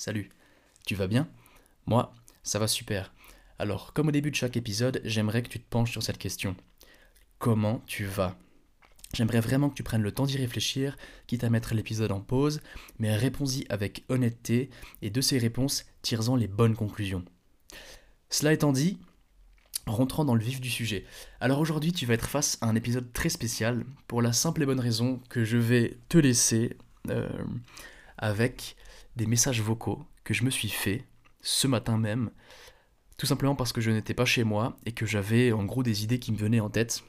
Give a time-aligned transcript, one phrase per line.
[0.00, 0.30] Salut,
[0.86, 1.28] tu vas bien?
[1.84, 3.12] Moi, ça va super.
[3.58, 6.56] Alors, comme au début de chaque épisode, j'aimerais que tu te penches sur cette question.
[7.38, 8.38] Comment tu vas?
[9.12, 12.62] J'aimerais vraiment que tu prennes le temps d'y réfléchir, quitte à mettre l'épisode en pause,
[12.98, 14.70] mais réponds-y avec honnêteté
[15.02, 17.26] et de ces réponses, tire-en les bonnes conclusions.
[18.30, 18.98] Cela étant dit,
[19.86, 21.04] rentrons dans le vif du sujet.
[21.40, 24.66] Alors aujourd'hui, tu vas être face à un épisode très spécial pour la simple et
[24.66, 26.78] bonne raison que je vais te laisser
[27.10, 27.28] euh,
[28.16, 28.76] avec
[29.20, 31.04] des messages vocaux que je me suis fait
[31.42, 32.30] ce matin même,
[33.18, 36.04] tout simplement parce que je n'étais pas chez moi et que j'avais en gros des
[36.04, 37.02] idées qui me venaient en tête.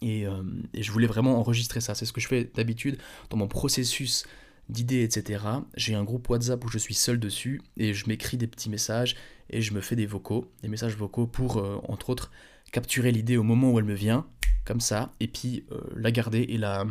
[0.00, 1.94] Et, euh, je voulais vraiment enregistrer ça.
[1.94, 2.96] C'est ce que je fais d'habitude
[3.28, 4.26] dans mon processus
[4.70, 5.44] d'idées, etc.
[5.76, 9.14] J'ai un groupe WhatsApp où je suis seul dessus et je m'écris des petits messages
[9.50, 12.30] et je me fais des vocaux, des messages vocaux pour, euh, entre autres,
[12.72, 14.26] capturer l'idée au moment où elle me vient,
[14.64, 16.86] comme ça, et puis euh, la garder et la.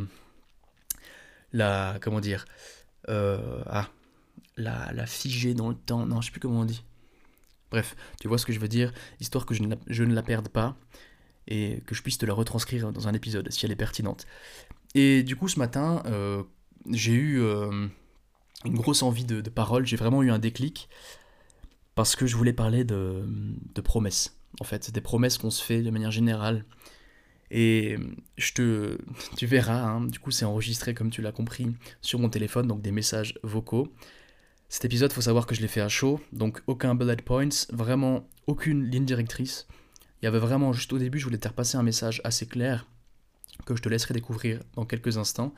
[1.53, 1.97] la.
[2.02, 2.45] comment dire.
[3.08, 3.88] ah,
[4.57, 6.05] la, la figer dans le temps.
[6.05, 6.84] Non, je sais plus comment on dit.
[7.72, 10.13] Bref, tu vois ce que je veux dire, histoire que je ne la, je ne
[10.13, 10.77] la perde pas
[11.47, 14.25] et que je puisse te la retranscrire dans un épisode si elle est pertinente.
[14.95, 16.44] Et du coup, ce matin, euh,
[16.91, 17.88] j'ai eu euh,
[18.66, 20.89] une grosse envie de, de parole, j'ai vraiment eu un déclic
[21.95, 23.23] parce que je voulais parler de,
[23.73, 24.38] de promesses.
[24.59, 26.66] En fait, des promesses qu'on se fait de manière générale.
[27.50, 27.97] Et
[28.38, 28.97] je te,
[29.38, 31.67] tu verras, hein, du coup c'est enregistré comme tu l'as compris
[32.02, 33.88] sur mon téléphone, donc des messages vocaux.
[34.69, 38.27] Cet épisode, faut savoir que je l'ai fait à chaud, donc aucun bullet points, vraiment
[38.47, 39.65] aucune ligne directrice.
[40.21, 42.85] Il y avait vraiment juste au début, je voulais te repasser un message assez clair
[43.65, 45.53] que je te laisserai découvrir dans quelques instants.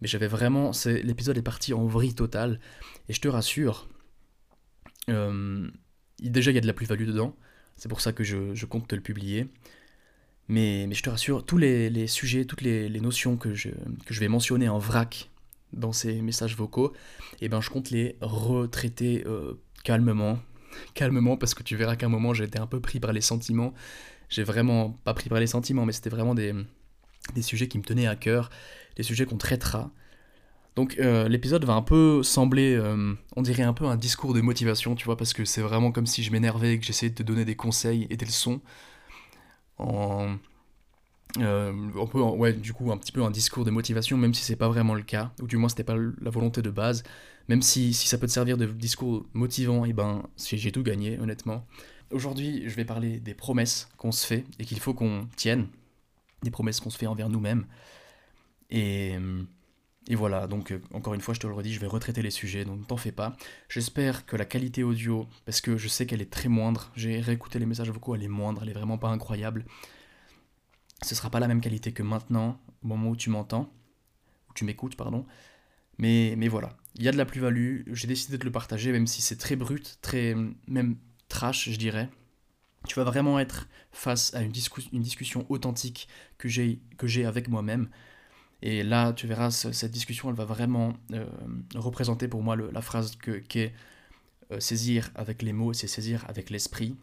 [0.00, 2.60] Mais j'avais vraiment, l'épisode est parti en vrille totale
[3.08, 3.88] et je te rassure,
[5.08, 5.68] euh,
[6.20, 7.36] déjà il y a de la plus-value dedans,
[7.76, 9.48] c'est pour ça que je, compte te le publier.
[10.46, 13.70] Mais, je te rassure, tous les, sujets, toutes les, notions que je
[14.20, 15.29] vais mentionner en vrac
[15.72, 16.92] dans ces messages vocaux,
[17.40, 19.54] et eh ben je compte les retraiter euh,
[19.84, 20.38] calmement,
[20.94, 23.20] calmement, parce que tu verras qu'à un moment j'ai été un peu pris par les
[23.20, 23.74] sentiments.
[24.28, 26.54] J'ai vraiment pas pris par les sentiments, mais c'était vraiment des,
[27.34, 28.50] des sujets qui me tenaient à cœur,
[28.96, 29.90] des sujets qu'on traitera.
[30.76, 34.40] Donc euh, l'épisode va un peu sembler, euh, on dirait un peu un discours de
[34.40, 37.16] motivation, tu vois, parce que c'est vraiment comme si je m'énervais et que j'essayais de
[37.16, 38.60] te donner des conseils et des leçons
[39.78, 40.36] en,
[41.38, 44.44] euh, on peut, ouais, du coup, un petit peu un discours de motivation, même si
[44.44, 47.02] c'est pas vraiment le cas, ou du moins c'était pas la volonté de base.
[47.48, 50.82] Même si, si ça peut te servir de discours motivant, et eh ben j'ai tout
[50.82, 51.66] gagné, honnêtement.
[52.12, 55.68] Aujourd'hui, je vais parler des promesses qu'on se fait et qu'il faut qu'on tienne,
[56.42, 57.66] des promesses qu'on se fait envers nous-mêmes.
[58.70, 59.16] Et,
[60.08, 62.30] et voilà, donc euh, encore une fois, je te le redis, je vais retraiter les
[62.30, 63.36] sujets, donc t'en fais pas.
[63.68, 67.58] J'espère que la qualité audio, parce que je sais qu'elle est très moindre, j'ai réécouté
[67.58, 69.64] les messages vocaux, elle est moindre, elle est vraiment pas incroyable
[71.02, 73.72] ce sera pas la même qualité que maintenant, au moment où tu m'entends,
[74.48, 75.26] où tu m'écoutes, pardon.
[75.98, 79.06] Mais, mais voilà, il y a de la plus-value, j'ai décidé de le partager, même
[79.06, 80.34] si c'est très brut, très
[80.66, 80.96] même
[81.28, 82.08] trash, je dirais.
[82.88, 84.52] Tu vas vraiment être face à une,
[84.92, 87.90] une discussion authentique que j'ai avec moi-même.
[88.62, 91.26] Et là, tu verras, cette discussion, elle va vraiment euh,
[91.74, 93.16] représenter pour moi la phrase
[93.48, 93.72] qu'est
[94.52, 96.96] euh, saisir avec les mots, c'est saisir avec l'esprit.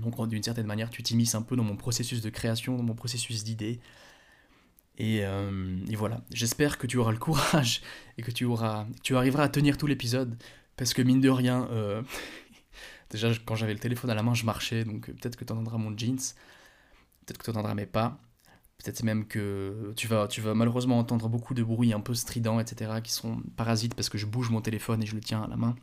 [0.00, 2.94] Donc d'une certaine manière, tu t'immisces un peu dans mon processus de création, dans mon
[2.94, 3.80] processus d'idées.
[4.98, 7.82] Et, euh, voilà, j'espère que tu auras le courage
[8.18, 10.36] et que tu, auras, tu arriveras à tenir tout l'épisode.
[10.76, 12.02] Parce que mine de rien, euh,
[13.10, 14.84] déjà quand j'avais le téléphone à la main, je marchais.
[14.84, 16.18] Donc peut-être que tu entendras mon jeans,
[17.24, 18.18] peut-être que tu entendras mes pas.
[18.78, 22.60] Peut-être même que tu vas, tu vas malheureusement entendre beaucoup de bruits un peu stridents,
[22.60, 25.48] etc., qui sont parasites parce que je bouge mon téléphone et je le tiens à
[25.48, 25.74] la main.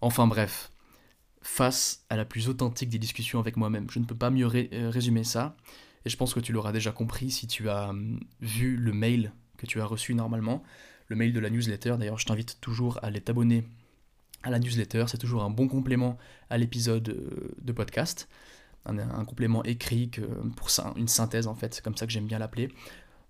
[0.00, 0.72] Enfin bref,
[1.42, 3.90] face à la plus authentique des discussions avec moi-même.
[3.90, 5.56] Je ne peux pas mieux euh, résumer ça,
[6.04, 9.32] et je pense que tu l'auras déjà compris si tu as hum, vu le mail
[9.56, 10.62] que tu as reçu normalement,
[11.08, 11.96] le mail de la newsletter.
[11.98, 13.64] D'ailleurs, je t'invite toujours à aller t'abonner
[14.42, 16.16] à la newsletter, c'est toujours un bon complément
[16.48, 18.28] à l'épisode euh, de podcast,
[18.86, 20.10] un, complément écrit
[20.56, 22.70] pour une synthèse en fait, c'est comme ça que j'aime bien l'appeler.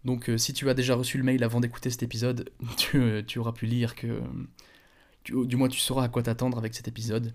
[0.05, 3.53] Donc euh, si tu as déjà reçu le mail avant d'écouter cet épisode, tu, auras
[3.53, 4.21] pu lire que...
[5.25, 7.35] du moins tu sauras à quoi t'attendre avec cet épisode.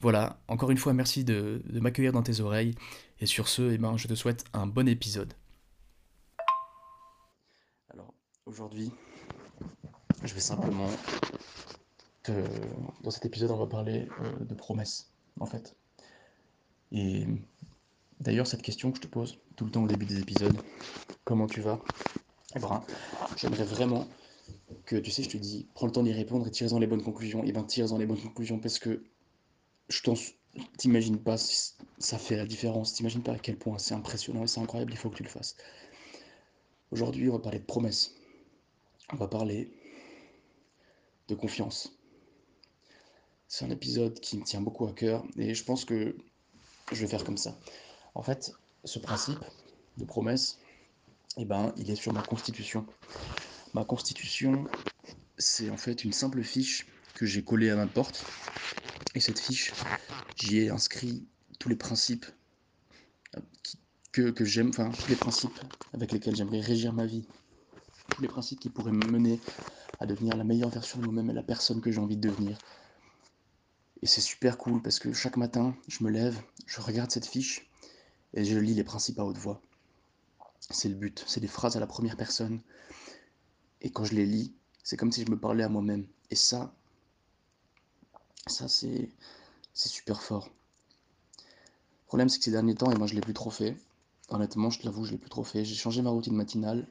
[0.00, 2.74] Voilà, encore une fois, merci de, m'accueillir dans tes oreilles.
[3.20, 5.32] Et sur ce, eh ben, je te souhaite un bon épisode.
[7.90, 8.12] Alors,
[8.44, 8.92] aujourd'hui,
[10.22, 10.88] je vais simplement...
[13.02, 15.76] Dans cet épisode, on va parler euh, de promesses, en fait.
[16.90, 17.24] Et
[18.18, 20.56] d'ailleurs, cette question que je te pose tout le temps au début des épisodes,
[21.24, 21.78] comment tu vas?
[22.56, 22.82] Eh ben,
[23.36, 24.08] j'aimerais vraiment
[24.86, 27.02] que, tu sais, je te dis, prends le temps d'y répondre et tire-en les bonnes
[27.02, 27.44] conclusions.
[27.44, 29.04] Et ben, tire-en les bonnes conclusions parce que
[29.88, 30.02] je
[30.78, 34.46] t'imagine pas si ça fait la différence, t'imagines pas à quel point c'est impressionnant et
[34.46, 35.56] c'est incroyable, il faut que tu le fasses.
[36.90, 38.14] Aujourd'hui, on va parler de promesses.
[39.12, 39.70] On va parler
[41.28, 41.92] de confiance.
[43.48, 46.16] C'est un épisode qui me tient beaucoup à cœur et je pense que
[46.92, 47.56] je vais faire comme ça.
[48.14, 48.52] En fait,
[48.84, 49.38] ce principe
[49.98, 50.58] de promesse,
[51.36, 52.86] eh ben, il est sur ma constitution.
[53.74, 54.66] Ma constitution,
[55.38, 56.86] c'est en fait une simple fiche
[57.16, 58.24] que j'ai collée à ma porte.
[59.14, 59.72] Et cette fiche,
[60.36, 61.26] j'y ai inscrit
[61.58, 62.26] tous les principes
[64.12, 65.58] que, que j'aime, enfin tous les principes
[65.94, 67.24] avec lesquels j'aimerais régir ma vie.
[68.14, 69.40] Tous les principes qui pourraient me mener
[69.98, 72.58] à devenir la meilleure version de moi-même et la personne que j'ai envie de devenir.
[74.02, 77.66] Et c'est super cool parce que chaque matin, je me lève, je regarde cette fiche
[78.34, 79.62] et je lis les principes à haute voix.
[80.60, 82.60] C'est le but, c'est des phrases à la première personne.
[83.80, 84.52] Et quand je les lis,
[84.82, 86.06] c'est comme si je me parlais à moi-même.
[86.30, 86.74] Et ça,
[88.46, 89.10] ça c'est
[89.74, 90.48] super fort.
[91.38, 93.76] Le problème c'est que ces derniers temps, et moi je l'ai plus trop fait.
[94.28, 95.64] Honnêtement, je te l'avoue, je l'ai plus trop fait.
[95.64, 96.88] J'ai changé ma routine matinale.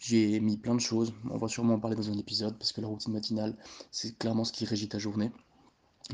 [0.00, 1.12] J'ai mis plein de choses.
[1.30, 3.56] On va sûrement en parler dans un épisode parce que la routine matinale,
[3.92, 5.30] c'est clairement ce qui régit ta journée.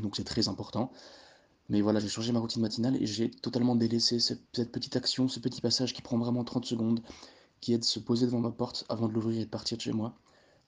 [0.01, 0.91] Donc c'est très important.
[1.69, 5.39] Mais voilà, j'ai changé ma routine matinale et j'ai totalement délaissé cette, petite action, ce
[5.39, 7.01] petit passage qui prend vraiment 30 secondes,
[7.59, 9.81] qui est de se poser devant ma porte avant de l'ouvrir et de partir de
[9.81, 10.13] chez moi,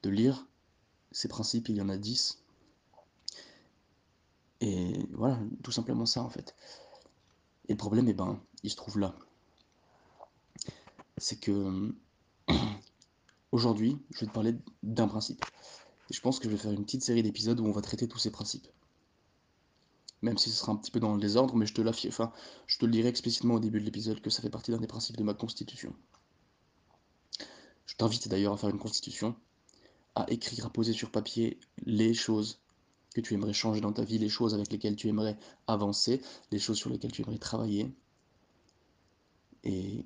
[0.01, 0.47] de lire
[1.11, 2.42] ces principes, il y en a 10.
[4.63, 6.55] Et voilà, tout simplement ça en fait.
[7.67, 9.13] Et le problème, eh ben, il se trouve là.
[11.17, 11.93] C'est que
[13.51, 15.43] aujourd'hui, je vais te parler d'un principe.
[16.09, 18.07] Et je pense que je vais faire une petite série d'épisodes où on va traiter
[18.07, 18.67] tous ces principes
[20.23, 22.31] même si ce sera un petit peu dans le désordre, mais je te enfin,
[22.65, 24.87] je te le dirai explicitement au début de l'épisode que ça fait partie d'un des
[24.87, 25.93] principes de ma constitution.
[27.85, 29.35] Je t'invite d'ailleurs à faire une constitution,
[30.15, 32.62] à écrire, à poser sur papier les choses
[33.13, 35.37] que tu aimerais changer dans ta vie, les choses avec lesquelles tu aimerais
[35.67, 36.21] avancer,
[36.51, 37.93] les choses sur lesquelles tu aimerais travailler,
[39.63, 40.05] et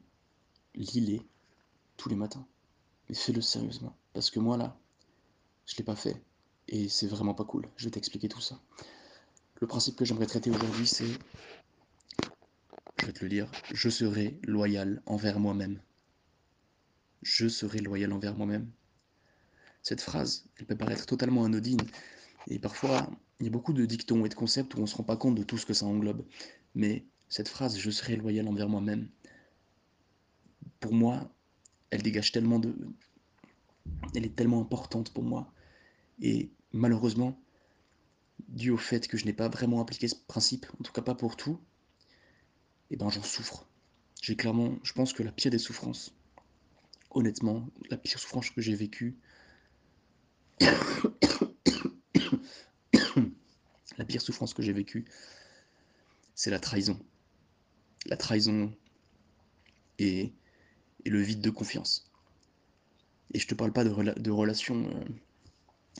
[0.75, 1.21] lis-les
[1.95, 2.45] tous les matins.
[3.09, 4.77] Mais fais-le sérieusement, parce que moi là,
[5.65, 6.21] je l'ai pas fait,
[6.67, 7.67] et c'est vraiment pas cool.
[7.77, 8.59] Je vais t'expliquer tout ça.
[9.59, 11.07] Le principe que j'aimerais traiter aujourd'hui, c'est,
[12.99, 15.81] je vais te le dire, je serai loyal envers moi-même.
[17.23, 18.69] Je serai loyal envers moi-même.
[19.81, 21.81] Cette phrase, elle peut paraître totalement anodine,
[22.47, 23.09] et parfois,
[23.39, 25.17] il y a beaucoup de dictons et de concepts où on ne se rend pas
[25.17, 26.25] compte de tout ce que ça englobe.
[26.75, 29.09] Mais cette phrase, je serai loyal envers moi-même,
[30.79, 31.29] pour moi,
[31.89, 32.73] elle dégage tellement de...
[34.15, 35.51] Elle est tellement importante pour moi.
[36.21, 37.39] Et malheureusement,
[38.47, 41.15] dû au fait que je n'ai pas vraiment appliqué ce principe, en tout cas pas
[41.15, 41.59] pour tout,
[42.89, 43.67] et eh ben j'en souffre.
[44.21, 46.15] J'ai clairement, je pense que la pire des souffrances,
[47.11, 49.17] honnêtement, la pire souffrance que j'ai vécue,
[53.97, 55.05] la pire souffrance que j'ai vécue,
[56.35, 56.99] c'est la trahison.
[58.05, 58.73] La trahison
[59.99, 60.33] et,
[61.05, 62.11] le vide de confiance.
[63.33, 65.05] Et je te parle pas de, de relations euh,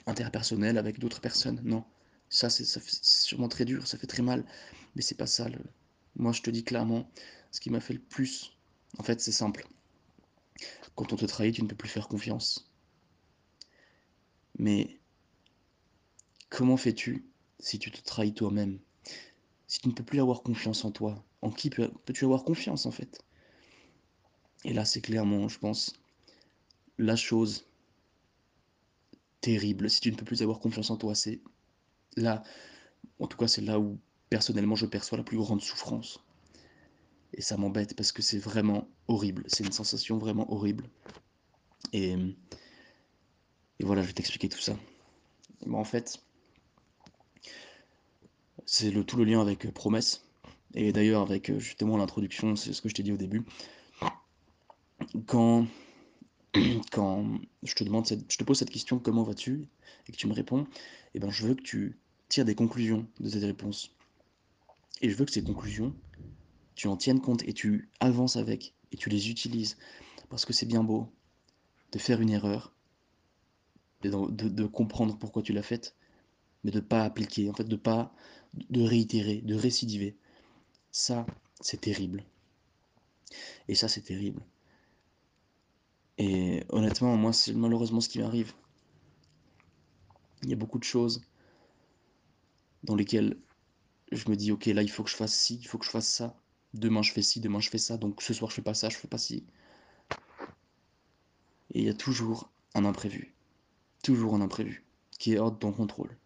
[0.06, 1.84] interpersonnelles avec d'autres personnes, non.
[2.30, 4.46] Ça, c'est sûrement très dur, ça fait très mal,
[4.96, 5.48] mais c'est pas ça.
[6.18, 7.10] Moi, je te dis clairement,
[7.52, 8.58] ce qui m'a fait le plus,
[8.98, 9.66] en fait, c'est simple.
[10.96, 12.70] Quand on te trahit, tu ne peux plus faire confiance.
[14.60, 14.97] Mais
[16.50, 17.26] comment fais-tu
[17.60, 18.80] si tu te trahis toi-même?
[19.68, 22.92] Si tu ne peux plus avoir confiance en toi, en qui peux-tu avoir confiance en
[22.92, 23.22] fait?
[24.64, 25.94] Et là, c'est clairement, je pense,
[26.98, 27.68] la chose
[29.42, 29.90] terrible.
[29.90, 31.42] Si tu ne peux plus avoir confiance en toi, c'est
[32.16, 32.44] là,
[33.20, 36.20] en tout cas, c'est là où personnellement je perçois la plus grande souffrance.
[37.34, 39.44] Et ça m'embête parce que c'est vraiment horrible.
[39.48, 40.90] C'est une sensation vraiment horrible.
[41.94, 42.14] Et,
[43.80, 44.76] et voilà, je vais t'expliquer tout ça.
[45.72, 46.22] en fait,
[48.68, 50.24] c'est le, tout le lien avec promesse.
[50.76, 53.44] Et d'ailleurs, avec euh, justement l'introduction, c'est ce que je t'ai dit au début.
[55.26, 55.66] Quand,
[56.92, 59.68] quand je te demande, je te pose cette question, comment vas-tu?
[60.08, 60.68] Et que tu me réponds,
[61.16, 61.98] eh ben, je veux que tu
[62.30, 63.96] tire des conclusions de cette réponse.
[65.02, 65.96] Et je veux que ces conclusions,
[66.76, 69.78] tu en tiennes compte et tu avances avec et tu les utilises.
[70.30, 71.08] Parce que c'est bien beau
[71.94, 72.74] de faire une erreur,
[74.02, 75.96] de, de, comprendre pourquoi tu l'as faite,
[76.64, 78.14] mais de ne pas appliquer, en fait, de pas
[78.70, 80.18] de réitérer, de récidiver.
[80.92, 81.26] Ça,
[81.62, 82.24] c'est terrible.
[83.68, 84.42] Et ça, c'est terrible.
[86.18, 88.54] Et honnêtement, moi, c'est malheureusement ce qui m'arrive.
[90.44, 91.22] Il y a beaucoup de choses
[92.84, 93.38] dans lesquels
[94.12, 95.92] je me dis, ok, là, il faut que je fasse ci, il faut que je
[95.92, 96.40] fasse ça.
[96.74, 97.98] Demain, je fais ci, demain, je fais ça.
[97.98, 99.46] Donc, ce soir, je fais pas ça, je fais pas ci.
[101.74, 103.36] Et il y a toujours un imprévu.
[104.04, 104.86] Toujours un imprévu
[105.20, 106.18] qui est hors de ton contrôle.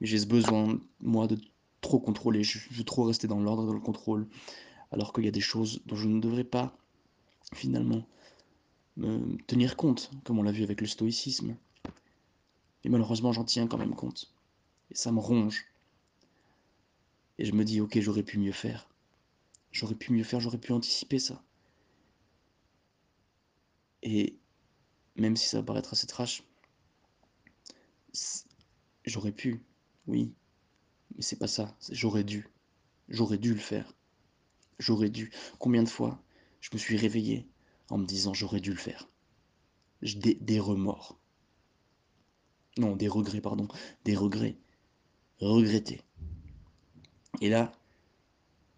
[0.00, 1.38] Mais j'ai ce besoin, moi, de
[1.80, 2.42] trop contrôler.
[2.42, 4.28] Je veux trop rester dans l'ordre, dans le contrôle.
[4.90, 6.76] Alors qu'il y a des choses dont je ne devrais pas,
[7.54, 8.06] finalement,
[8.96, 11.56] me tenir compte, comme on l'a vu avec le stoïcisme.
[12.84, 14.32] Mais malheureusement, j'en tiens quand même compte.
[14.90, 15.66] Et ça me ronge.
[17.38, 18.88] Et je me dis, ok, j'aurais pu mieux faire.
[19.70, 21.42] J'aurais pu mieux faire, j'aurais pu anticiper ça.
[24.02, 24.38] Et
[25.16, 26.42] même si ça va paraître assez trash,
[29.04, 29.62] j'aurais pu,
[30.10, 30.32] oui.
[31.16, 32.48] Mais c'est pas ça, j'aurais dû.
[33.08, 33.94] J'aurais dû le faire.
[34.78, 35.30] J'aurais dû.
[35.58, 36.22] Combien de fois
[36.60, 37.46] je me suis réveillé
[37.88, 39.08] en me disant j'aurais dû le faire?
[40.02, 41.18] Des, des remords.
[42.78, 43.68] Non, des regrets, pardon.
[44.04, 44.56] Des regrets.
[45.40, 46.02] Regretter.
[47.40, 47.72] Et là,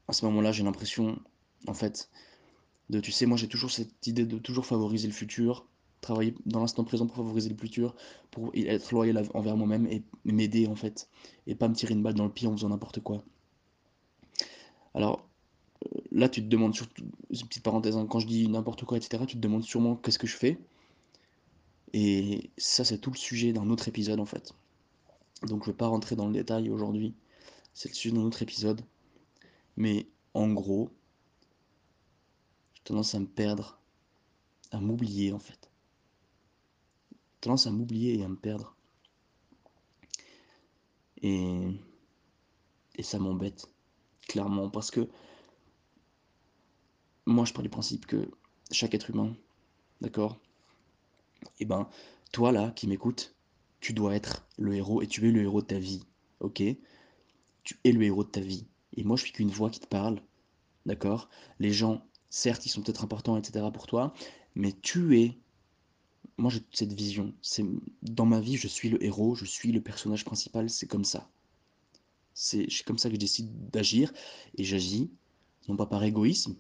[0.09, 1.21] à ce moment-là, j'ai l'impression,
[1.67, 2.11] en fait,
[2.91, 5.67] de, tu sais, moi j'ai toujours cette idée de toujours favoriser le futur,
[6.03, 7.95] travailler dans l'instant présent pour favoriser le futur,
[8.31, 11.09] pour être loyal envers moi-même et m'aider en fait,
[11.47, 13.25] et pas me tirer une balle dans le pied en faisant n'importe quoi.
[14.95, 15.27] Alors,
[15.87, 18.99] euh, là tu te demandes surtout, une petite parenthèse, hein, quand je dis n'importe quoi,
[18.99, 20.59] etc., tu te demandes sûrement qu'est-ce que je fais.
[21.95, 24.55] Et ça, c'est tout le sujet d'un autre épisode en fait.
[25.43, 27.15] Donc je ne vais pas rentrer dans le détail aujourd'hui,
[27.75, 28.83] c'est le sujet d'un autre épisode.
[29.77, 30.91] Mais en gros,
[32.75, 33.79] j'ai tendance à me perdre,
[34.73, 35.62] à m'oublier en fait.
[37.43, 38.75] Tendance à m'oublier et à me perdre.
[41.21, 41.69] Et,
[42.97, 43.67] et ça m'embête,
[44.27, 45.09] clairement, parce que
[47.27, 48.31] moi je pars du principe que
[48.71, 49.37] chaque être humain,
[50.01, 50.41] d'accord
[51.61, 51.89] eh ben,
[52.33, 53.35] toi là qui m'écoutes,
[53.81, 56.03] tu dois être le héros et tu es le héros de ta vie,
[56.41, 56.63] ok?
[57.65, 58.67] Tu es le héros de ta vie.
[58.97, 60.21] Et moi, je suis qu'une voix qui te parle,
[60.87, 61.29] d'accord?
[61.59, 63.71] Les gens, certes, ils sont peut-être importants, etc.
[63.73, 64.13] pour toi,
[64.55, 65.39] mais tu es.
[66.43, 67.33] Moi, j'ai cette vision.
[67.41, 67.65] C'est
[68.03, 70.69] dans ma vie, je suis le héros, je suis le personnage principal.
[70.69, 71.29] C'est comme ça.
[72.35, 74.13] C'est comme ça que je décide d'agir
[74.59, 75.09] et j'agis
[75.69, 76.57] non pas par égoïsme,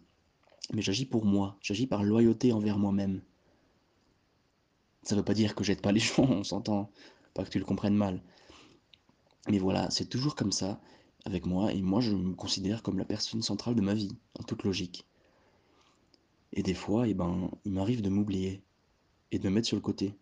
[0.73, 1.57] mais j'agis pour moi.
[1.61, 3.23] J'agis par loyauté envers moi-même.
[5.03, 6.89] Ça ne veut pas dire que j'aide pas les gens, on s'entend.
[7.35, 8.23] Pas que tu le comprennes mal.
[9.49, 10.81] Mais voilà, c'est toujours comme ça
[11.25, 14.45] avec moi, et moi je me considère comme la personne centrale de ma vie, en
[14.45, 15.09] toute logique.
[16.53, 18.63] Et des fois, eh ben, il m'arrive de m'oublier
[19.33, 20.15] et de me mettre sur le côté.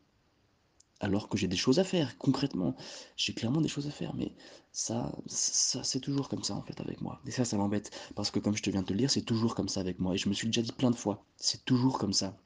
[1.01, 2.77] Alors que j'ai des choses à faire, concrètement.
[3.17, 4.35] J'ai clairement des choses à faire, mais
[4.73, 7.21] ça, ça c'est toujours comme ça en fait avec moi.
[7.27, 9.23] Et ça, ça m'embête, parce que comme je te viens de te le dire, c'est
[9.23, 10.15] toujours comme ça avec moi.
[10.15, 12.39] Et je me suis déjà dit plein de fois, c'est toujours comme ça.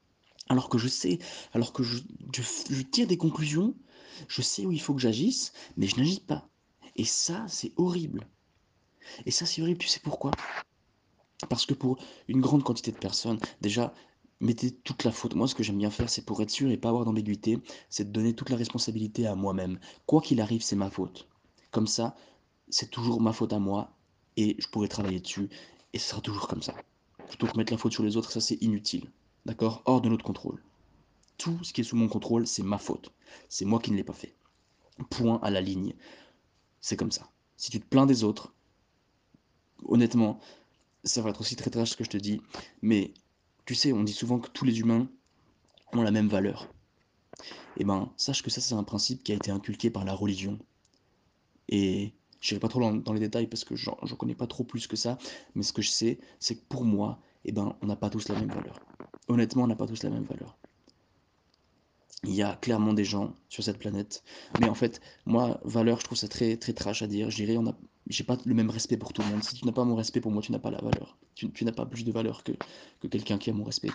[0.49, 1.19] Alors que je sais,
[1.53, 1.99] alors que je,
[2.33, 3.75] je tire des conclusions,
[4.29, 6.49] je sais où il faut que j'agisse, mais je n'agis pas.
[6.97, 8.27] Et ça, c'est horrible.
[9.27, 10.31] Et ça, c'est horrible, tu sais pourquoi?
[11.49, 13.93] Parce que pour une grande quantité de personnes, déjà,
[14.45, 15.35] mettez toute la faute.
[15.35, 17.59] Moi, ce que j'aime bien faire, c'est pour être sûr et pas avoir d'ambiguïté,
[17.89, 19.81] c'est de donner toute la responsabilité à moi-même.
[20.07, 21.29] Quoi qu'il arrive, c'est ma faute.
[21.71, 22.15] Comme ça,
[22.69, 23.97] c'est toujours ma faute à moi
[24.37, 25.49] et je pourrai travailler dessus
[25.93, 26.75] et ce sera toujours comme ça.
[27.29, 29.11] Plutôt que mettre la faute sur les autres, ça c'est inutile.
[29.47, 29.83] D'accord?
[29.87, 30.63] Hors de notre contrôle.
[31.39, 33.13] Tout ce qui est sous mon contrôle, c'est ma faute.
[33.49, 34.37] C'est moi qui ne l'ai pas fait.
[35.11, 35.95] Point à la ligne.
[36.81, 37.31] C'est comme ça.
[37.57, 38.53] Si tu te plains des autres,
[39.87, 40.39] honnêtement,
[41.03, 42.41] ça va être aussi très trash ce que je te dis,
[42.83, 43.15] mais
[43.67, 45.09] tu sais, on dit souvent que tous les humains
[45.93, 46.69] ont la même valeur.
[47.77, 50.59] Eh ben, sache que ça, c'est un principe qui a été inculqué par la religion.
[51.69, 54.65] Et je n'irai pas trop dans, les détails parce que je ne connais pas trop
[54.65, 55.19] plus que ça,
[55.55, 58.29] mais ce que je sais, c'est que pour moi, eh ben, on n'a pas tous
[58.29, 58.79] la même valeur.
[59.29, 60.57] Honnêtement, on n'a pas tous la même valeur.
[62.25, 64.23] Il y a clairement des gens sur cette planète,
[64.61, 67.31] mais en fait, moi, valeur, je trouve ça très, très trash à dire.
[67.31, 67.77] Je dirais, on a
[68.09, 69.43] j'ai pas le même respect pour tout le monde.
[69.43, 71.17] Si tu n'as pas mon respect pour moi, tu n'as pas la valeur.
[71.35, 72.53] Tu, n'as pas plus de valeur que,
[73.01, 73.91] que quelqu'un qui a mon respect.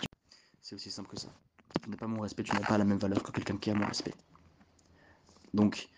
[0.60, 1.28] C'est aussi simple que ça.
[1.76, 3.70] Si tu n'as pas mon respect, tu n'as pas la même valeur que quelqu'un qui
[3.70, 4.14] a mon respect.
[5.54, 5.88] Donc,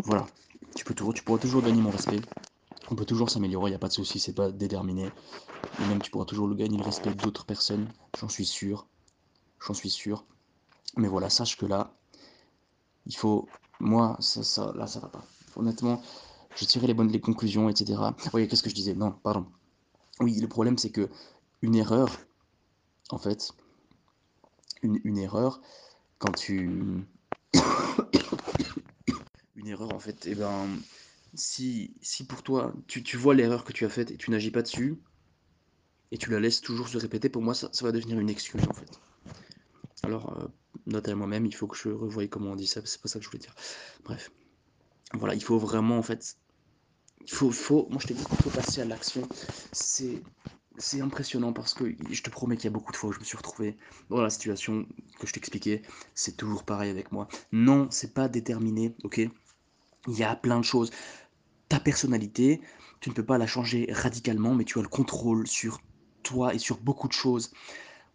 [0.00, 0.26] voilà.
[0.74, 2.20] Tu, peux toujours, tu pourras toujours gagner mon respect.
[2.90, 5.10] On peut toujours s'améliorer, il n'y a pas de souci, c'est pas déterminé.
[5.80, 7.88] Et même tu pourras toujours gagner le respect d'autres personnes,
[8.18, 8.86] j'en suis sûr.
[9.66, 10.24] J'en suis sûr.
[10.96, 11.92] Mais voilà, sache que là,
[13.06, 13.48] il faut.
[13.80, 15.24] Moi, ça, ça, là, ça va pas.
[15.56, 16.02] Honnêtement,
[16.58, 18.00] je tirais les bonnes les conclusions, etc.
[18.32, 18.94] Oui, qu'est-ce que je disais?
[18.94, 19.46] Non, pardon.
[20.20, 21.08] Oui, le problème, c'est que
[21.62, 22.18] une erreur,
[23.10, 23.52] en fait,
[24.82, 25.60] une, une erreur,
[26.18, 27.04] quand tu.
[29.56, 30.66] une erreur, en fait, et eh ben,
[31.34, 34.50] si, si pour toi, tu, tu vois l'erreur que tu as faite et tu n'agis
[34.50, 35.00] pas dessus,
[36.10, 38.62] et tu la laisses toujours se répéter, pour moi, ça, ça va devenir une excuse,
[38.68, 39.00] en fait.
[40.02, 40.48] Alors, euh,
[40.86, 43.20] note à moi-même, il faut que je revoie comment on dit ça, c'est pas ça
[43.20, 43.54] que je voulais dire.
[44.04, 44.32] Bref.
[45.12, 46.36] Voilà, il faut vraiment, en fait,
[47.30, 49.22] faut, faut, moi je t'ai dit qu'il faut passer à l'action.
[49.72, 50.22] C'est,
[50.78, 53.18] c'est impressionnant parce que je te promets qu'il y a beaucoup de fois où je
[53.20, 53.76] me suis retrouvé
[54.10, 54.86] dans la situation
[55.18, 55.82] que je t'expliquais.
[56.14, 57.28] C'est toujours pareil avec moi.
[57.52, 59.18] Non, c'est pas déterminé, ok?
[60.08, 60.90] Il y a plein de choses.
[61.68, 62.60] Ta personnalité,
[63.00, 65.80] tu ne peux pas la changer radicalement, mais tu as le contrôle sur
[66.22, 67.52] toi et sur beaucoup de choses.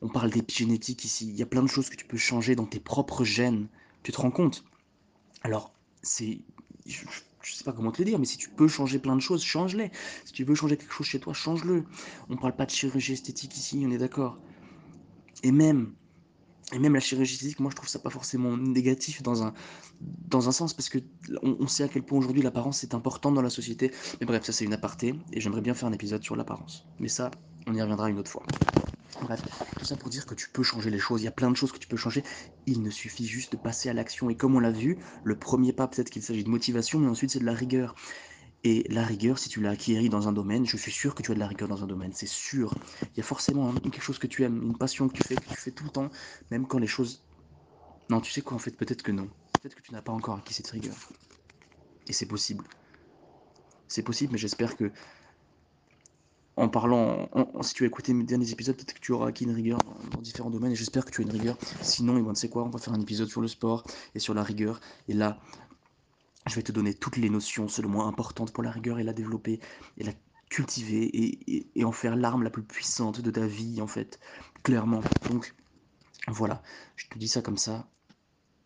[0.02, 1.28] On parle d'épigénétique ici.
[1.30, 3.68] Il y a plein de choses que tu peux changer dans tes propres gènes.
[4.04, 4.64] Tu te rends compte?
[5.44, 6.40] Alors, c'est.
[7.44, 9.44] Je, sais pas comment te le dire, mais si tu peux changer plein de choses,
[9.44, 9.92] change-les.
[10.26, 11.84] Si tu veux changer quelque chose chez toi, change-le.
[12.30, 14.38] On parle pas de chirurgie esthétique ici, on est d'accord.
[15.44, 15.94] Et même,
[16.72, 19.54] et même la chirurgie esthétique, moi je trouve ça pas forcément négatif dans un,
[20.02, 21.00] dans un sens, parce que
[21.42, 23.92] on, sait à quel point aujourd'hui l'apparence est importante dans la société.
[24.22, 26.88] Mais bref, ça c'est une aparté, et j'aimerais bien faire un épisode sur l'apparence.
[27.00, 27.30] Mais ça,
[27.68, 28.44] on y reviendra une autre fois.
[29.22, 29.46] Bref,
[29.78, 31.56] tout ça pour dire que tu peux changer les choses, il y a plein de
[31.56, 32.24] choses que tu peux changer,
[32.66, 34.30] il ne suffit juste de passer à l'action.
[34.30, 37.32] Et comme on l'a vu, le premier pas, peut-être qu'il s'agit de motivation, mais ensuite
[37.32, 37.96] c'est de la rigueur.
[38.64, 41.32] Et la rigueur, si tu l'as acquérie dans un domaine, je suis sûr que tu
[41.32, 42.80] as de la rigueur dans un domaine, c'est sûr.
[43.16, 45.48] Il y a forcément quelque chose que tu aimes, une passion que tu fais, que
[45.48, 46.10] tu fais tout le temps,
[46.52, 47.28] même quand les choses...
[48.10, 49.30] Non, tu sais quoi, en fait, peut-être que non.
[49.62, 51.14] Peut-être que tu n'as pas encore acquis cette rigueur.
[52.08, 52.70] Et c'est possible.
[53.88, 54.92] C'est possible, mais j'espère que
[56.56, 57.30] en parlant,
[57.62, 59.80] si tu as écouté mes derniers épisodes, peut-être que tu auras acquis une rigueur
[60.12, 61.58] dans, différents domaines et j'espère que tu as une rigueur.
[61.82, 63.84] Sinon, et ben, tu sais quoi, on va faire un épisode sur le sport
[64.14, 64.80] et sur la rigueur.
[65.08, 65.40] Et là,
[66.48, 69.14] je vais te donner toutes les notions, selon moi, importantes pour la rigueur et la
[69.14, 69.60] développer
[69.98, 70.14] et la
[70.50, 74.20] cultiver et, et en faire l'arme la plus puissante de ta vie, en fait,
[74.62, 75.02] clairement.
[75.30, 75.56] Donc,
[76.28, 76.62] voilà,
[76.96, 77.90] je te dis ça comme ça,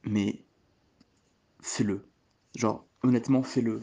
[0.03, 0.44] mais
[1.62, 2.06] fais-le.
[2.56, 3.82] Genre, honnêtement, fais-le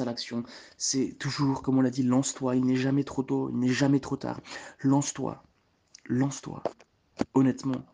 [0.00, 0.44] à l'action.
[0.76, 2.56] C'est toujours, comme on l'a dit, lance-toi.
[2.56, 4.40] Il n'est jamais trop tôt, il n'est jamais trop tard.
[4.80, 5.42] Lance-toi.
[6.06, 6.62] Lance-toi.
[7.34, 7.84] Honnêtement,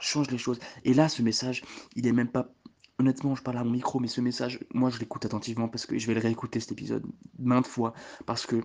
[0.00, 0.58] change les choses.
[0.84, 1.64] Et là, ce message,
[1.96, 2.52] il est même pas.
[2.98, 5.98] Honnêtement, je parle à mon micro, mais ce message, moi, je l'écoute attentivement parce que
[5.98, 7.04] je vais le réécouter cet épisode
[7.38, 7.92] maintes fois.
[8.24, 8.62] Parce que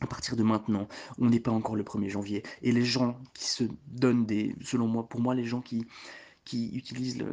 [0.00, 0.86] à partir de maintenant,
[1.18, 2.42] on n'est pas encore le 1er janvier.
[2.62, 4.54] Et les gens qui se donnent des.
[4.62, 5.86] Selon moi, pour moi, les gens qui,
[6.44, 7.24] qui utilisent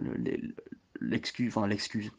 [1.01, 2.11] l'excuse, enfin l'excuse,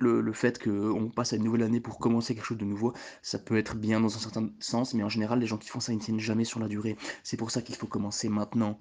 [0.00, 3.38] le, fait qu'on passe à une nouvelle année pour commencer quelque chose de nouveau, ça
[3.38, 5.92] peut être bien dans un certain sens, mais en général, les gens qui font ça,
[5.92, 6.96] ils ne tiennent jamais sur la durée.
[7.22, 8.78] C'est pour ça qu'il faut commencer maintenant.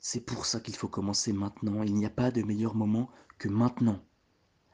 [0.00, 1.82] C'est pour ça qu'il faut commencer maintenant.
[1.82, 4.00] Il n'y a pas de meilleur moment que maintenant.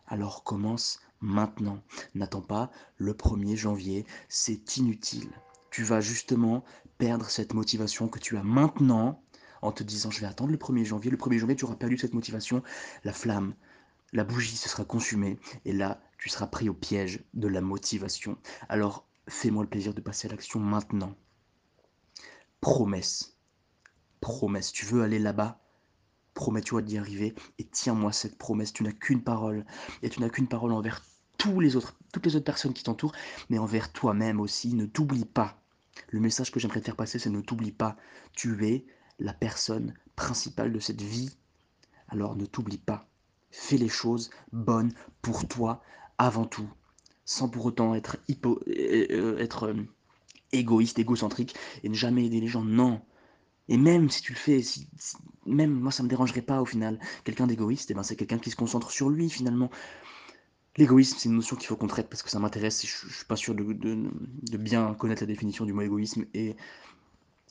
[0.07, 1.83] Alors commence maintenant.
[2.15, 5.31] N'attends pas le 1er janvier, c'est inutile.
[5.71, 6.63] Tu vas justement
[6.99, 9.23] perdre cette motivation que tu as maintenant
[9.63, 11.11] en te disant je vais attendre le 1er janvier.
[11.11, 12.63] Le 1er janvier, tu auras perdu cette motivation,
[13.03, 13.55] la flamme,
[14.15, 18.39] la bougie se sera consumée, et là, tu seras pris au piège de la motivation.
[18.69, 21.17] Alors, fais-moi le plaisir de passer à l'action maintenant.
[22.61, 23.37] Promesse.
[24.21, 24.73] Promesse.
[24.73, 25.61] Tu veux aller là-bas?
[26.33, 28.73] Promets-toi d'y arriver et tiens-moi cette promesse.
[28.73, 29.67] Tu n'as qu'une parole
[30.03, 31.03] et tu n'as qu'une parole envers
[31.37, 33.15] tous les autres, toutes les autres personnes qui t'entourent,
[33.51, 34.75] mais envers toi-même aussi.
[34.75, 35.61] Ne t'oublie pas.
[36.09, 37.97] Le message que j'aimerais te faire passer, c'est ne t'oublie pas.
[38.33, 38.87] Tu es
[39.19, 41.37] la personne principale de cette vie.
[42.09, 43.09] Alors ne t'oublie pas
[43.55, 45.83] fais les choses bonnes pour toi
[46.19, 46.69] avant tout,
[47.25, 49.85] sans pour autant être, euh, euh, euh,
[50.53, 52.65] égoïste, égocentrique et ne jamais aider les gens.
[52.65, 53.01] Non.
[53.69, 54.61] Et même si tu le fais,
[55.47, 56.99] même moi ça me dérangerait pas au final.
[57.23, 59.71] Quelqu'un d'égoïste, eh ben, c'est quelqu'un qui se concentre sur lui finalement.
[60.77, 62.85] L'égoïsme, c'est une notion qu'il faut qu'on traite parce que ça m'intéresse.
[62.85, 66.57] Je, je suis pas sûr de, de, bien connaître la définition du mot égoïsme et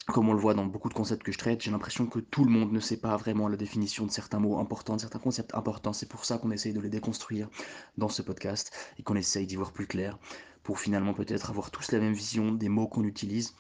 [0.08, 2.44] comme on le voit dans beaucoup de concepts que je traite, j'ai l'impression que tout
[2.44, 5.56] le monde ne sait pas vraiment la définition de certains mots importants, de certains concepts
[5.56, 5.94] importants.
[5.94, 7.50] C'est pour ça qu'on essaye de les déconstruire
[7.98, 10.20] dans ce podcast et qu'on essaye d'y voir plus clair
[10.62, 13.56] pour finalement peut-être avoir tous la même vision des mots qu'on utilise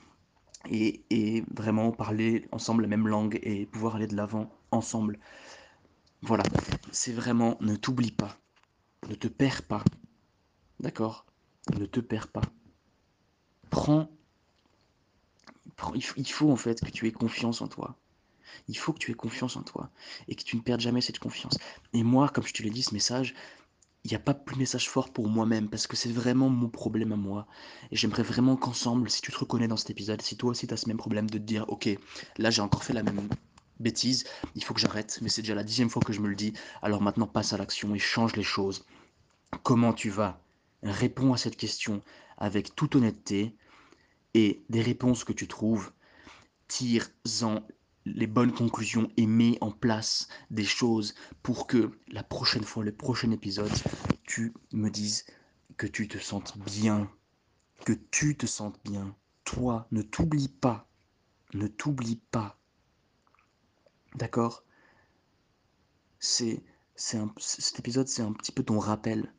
[0.69, 5.19] et, et, vraiment parler ensemble la même langue et pouvoir aller de l'avant ensemble.
[6.21, 6.43] Voilà,
[6.91, 8.38] c'est vraiment ne t'oublie pas,
[9.10, 9.84] ne te perds pas,
[10.79, 11.25] d'accord?
[11.77, 12.43] Ne te perds pas.
[13.69, 14.10] Prends
[15.95, 17.95] il faut en fait que tu aies confiance en toi.
[18.67, 19.89] Il faut que tu aies confiance en toi
[20.28, 21.58] et que tu ne perdes jamais cette confiance.
[21.93, 23.34] Et moi, comme je te l'ai dit, ce message,
[24.04, 27.13] il n'y a pas plus message fort pour moi-même parce que c'est vraiment mon problème
[27.13, 27.47] à moi.
[27.91, 30.73] Et j'aimerais vraiment qu'ensemble, si tu te reconnais dans cet épisode, si toi aussi tu
[30.73, 31.89] as ce même problème de te dire, ok,
[32.38, 33.30] là j'ai encore fait la même
[33.80, 36.36] bêtise, il faut que j'arrête, mais c'est déjà la dixième fois que je me le
[36.36, 38.86] dis, alors maintenant passe à l'action et change les choses.
[39.63, 40.41] Comment tu vas?
[40.84, 42.02] Réponds à cette question
[42.38, 43.56] avec toute honnêteté,
[44.34, 45.91] et des réponses que tu trouves,
[46.67, 47.67] tire-en
[48.06, 52.93] les bonnes conclusions et mets en place des choses pour que la prochaine fois, le
[52.93, 53.72] prochain épisode,
[54.24, 55.26] tu me dises
[55.78, 57.10] que tu te sentes bien,
[57.86, 59.15] que tu te sentes bien.
[59.43, 60.89] Toi, ne t'oublie pas,
[61.54, 62.60] ne t'oublie pas.
[64.15, 64.63] D'accord?
[66.19, 66.63] C'est,
[66.96, 69.34] c'est cet épisode, c'est un petit peu ton rappel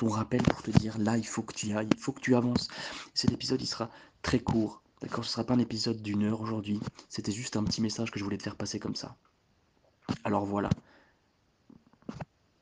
[0.00, 2.22] ton rappel pour te dire là, il faut que tu y ailles, il faut que
[2.22, 2.68] tu avances.
[3.12, 3.90] Cet épisode, il sera
[4.22, 4.82] très court.
[5.02, 5.26] D'accord?
[5.26, 6.80] Ce sera pas un épisode d'une heure aujourd'hui.
[7.10, 9.18] C'était juste un petit message que je voulais te faire passer comme ça.
[10.24, 10.70] Alors voilà.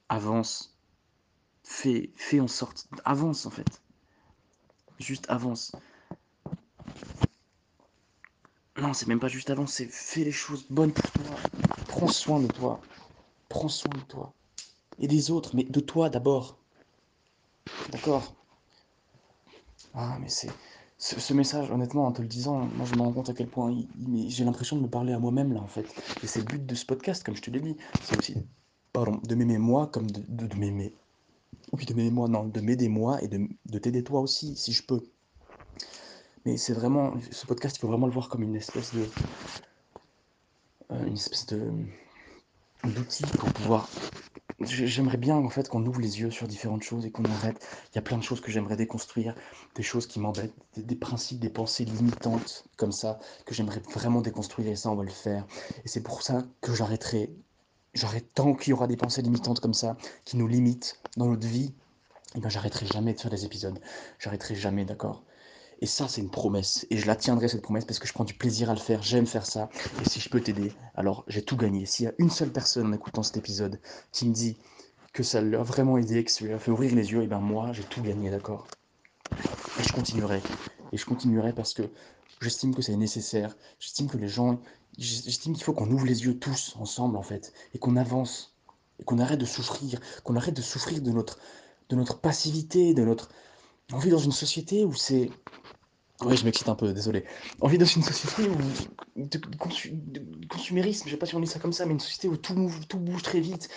[0.08, 0.76] Avance.
[1.62, 2.88] Fais, fais en sorte.
[3.04, 3.82] Avance en fait.
[4.98, 5.70] Juste avance.
[8.78, 11.36] Non, c'est même pas juste avance, c'est fais les choses bonnes pour toi.
[11.86, 12.80] Prends soin de toi.
[13.48, 14.34] Prends soin de toi.
[14.98, 16.58] et des autres, mais de toi d'abord.
[17.90, 18.34] D'accord
[19.94, 20.50] Ah, mais c'est.
[21.00, 23.72] Ce, message, honnêtement, en te le disant, moi je me rends compte à quel point
[24.26, 25.86] j'ai l'impression de me parler à moi-même là en fait.
[26.24, 27.76] Et c'est le but de ce podcast, comme je te l'ai dit.
[28.02, 28.34] C'est aussi,
[28.92, 30.92] pardon, de m'aimer moi comme de, m'aimer.
[31.72, 34.72] Oui, de m'aimer moi, non, de m'aider moi et de, de t'aider toi aussi, si
[34.72, 35.00] je peux.
[36.44, 39.06] Mais c'est vraiment, ce podcast, il faut vraiment le voir comme une espèce de,
[40.90, 41.70] euh, une espèce de
[42.84, 43.88] d'outil pour pouvoir.
[44.60, 47.64] J'aimerais bien en fait qu'on ouvre les yeux sur différentes choses et qu'on arrête.
[47.92, 49.36] Il y a plein de choses que j'aimerais déconstruire,
[49.76, 54.68] des choses qui m'embêtent, des, principes, des pensées limitantes comme ça que j'aimerais vraiment déconstruire
[54.68, 55.46] et ça on va le faire.
[55.84, 57.32] Et c'est pour ça que j'arrêterai.
[57.94, 61.46] J'arrête tant qu'il y aura des pensées limitantes comme ça qui nous limitent dans notre
[61.46, 61.72] vie.
[62.34, 63.80] Et eh ben j'arrêterai jamais de faire des épisodes.
[64.18, 65.22] J'arrêterai jamais, d'accord?
[65.80, 66.86] Et ça, c'est une promesse.
[66.90, 69.02] Et je la tiendrai, cette promesse, parce que je prends du plaisir à le faire.
[69.02, 69.68] J'aime faire ça.
[70.02, 71.86] Et si je peux t'aider, alors j'ai tout gagné.
[71.86, 74.56] S'il y a une seule personne en écoutant cet épisode qui me dit
[75.12, 77.38] que ça l'a vraiment aidé, que ça lui a fait ouvrir les yeux, et ben
[77.38, 78.66] moi, j'ai tout gagné, d'accord?
[79.78, 80.42] Et je continuerai.
[80.92, 81.82] Et je continuerai parce que
[82.40, 83.56] j'estime que c'est nécessaire.
[83.78, 84.60] J'estime que les gens.
[84.96, 87.52] J'estime qu'il faut qu'on ouvre les yeux tous ensemble, en fait.
[87.74, 88.56] Et qu'on avance.
[88.98, 90.00] Et qu'on arrête de souffrir.
[90.24, 91.38] Qu'on arrête de souffrir de notre,
[91.88, 93.30] de notre passivité, de notre.
[93.92, 95.30] On vit dans une société où c'est
[96.24, 97.24] oui, je m'excite un peu, désolé.
[97.60, 98.50] On vit dans une société
[99.16, 99.40] de,
[100.48, 102.54] consumérisme, je sais pas si on dit ça comme ça, mais une société où tout,
[102.98, 103.68] bouge très vite.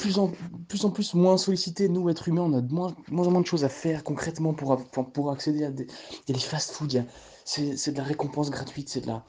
[0.00, 0.32] plus en,
[0.68, 3.40] plus en plus moins sollicité, nous, êtres humains, on a de moins, moins en moins
[3.40, 5.86] de choses à faire concrètement pour, pour accéder à des,
[6.26, 7.04] des fast-food.
[7.44, 9.24] C'est de la récompense gratuite, c'est de la.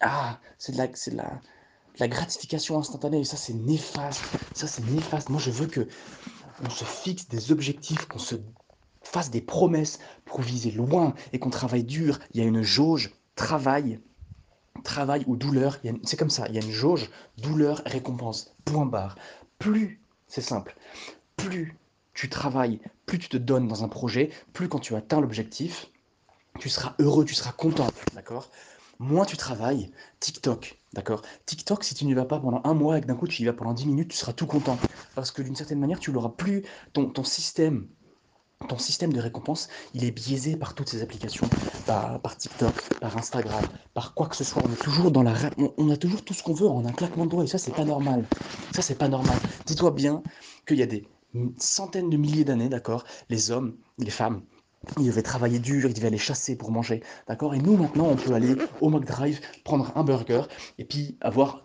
[0.00, 0.88] Ah, c'est de la.
[0.94, 1.40] C'est de la
[1.98, 4.24] la gratification instantanée, et ça c'est néfaste,
[4.54, 5.28] ça c'est néfaste.
[5.28, 5.86] Moi je veux que
[6.64, 8.36] on se fixe des objectifs, qu'on se
[9.04, 12.18] fasse des promesses pour viser loin et qu'on travaille dur.
[12.32, 14.00] Il y a une jauge travail,
[14.82, 15.78] travail ou douleur.
[16.02, 16.46] C'est comme ça.
[16.48, 18.54] Il y a une jauge douleur récompense.
[18.64, 19.16] Point barre.
[19.58, 20.76] Plus, c'est simple,
[21.36, 21.76] plus
[22.12, 25.90] tu travailles, plus tu te donnes dans un projet, plus quand tu atteins l'objectif,
[26.58, 28.50] tu seras heureux, tu seras content, d'accord?
[29.00, 29.90] Moins tu travailles,
[30.20, 31.22] TikTok, d'accord?
[31.46, 33.44] TikTok, si tu n'y vas pas pendant un mois et que d'un coup tu y
[33.44, 34.78] vas pendant 10 minutes, tu seras tout content.
[35.16, 37.88] Parce que d'une certaine manière, tu l'auras plus, ton, ton système
[38.64, 41.48] ton système de récompense, il est biaisé par toutes ces applications,
[41.86, 44.62] par, TikTok, par Instagram, par quoi que ce soit.
[44.66, 45.34] On est toujours dans la,
[45.76, 47.74] on, a toujours tout ce qu'on veut en un claquement de doigts et ça c'est
[47.74, 48.24] pas normal.
[48.74, 49.36] Ça c'est pas normal.
[49.66, 50.22] Dis-toi bien
[50.66, 51.06] qu'il y a des
[51.58, 54.42] centaines de milliers d'années, d'accord, les hommes, les femmes,
[54.98, 57.54] ils devaient travailler dur, ils devaient aller chasser pour manger, d'accord.
[57.54, 60.42] Et nous maintenant, on peut aller au McDrive, prendre un burger
[60.78, 61.64] et puis avoir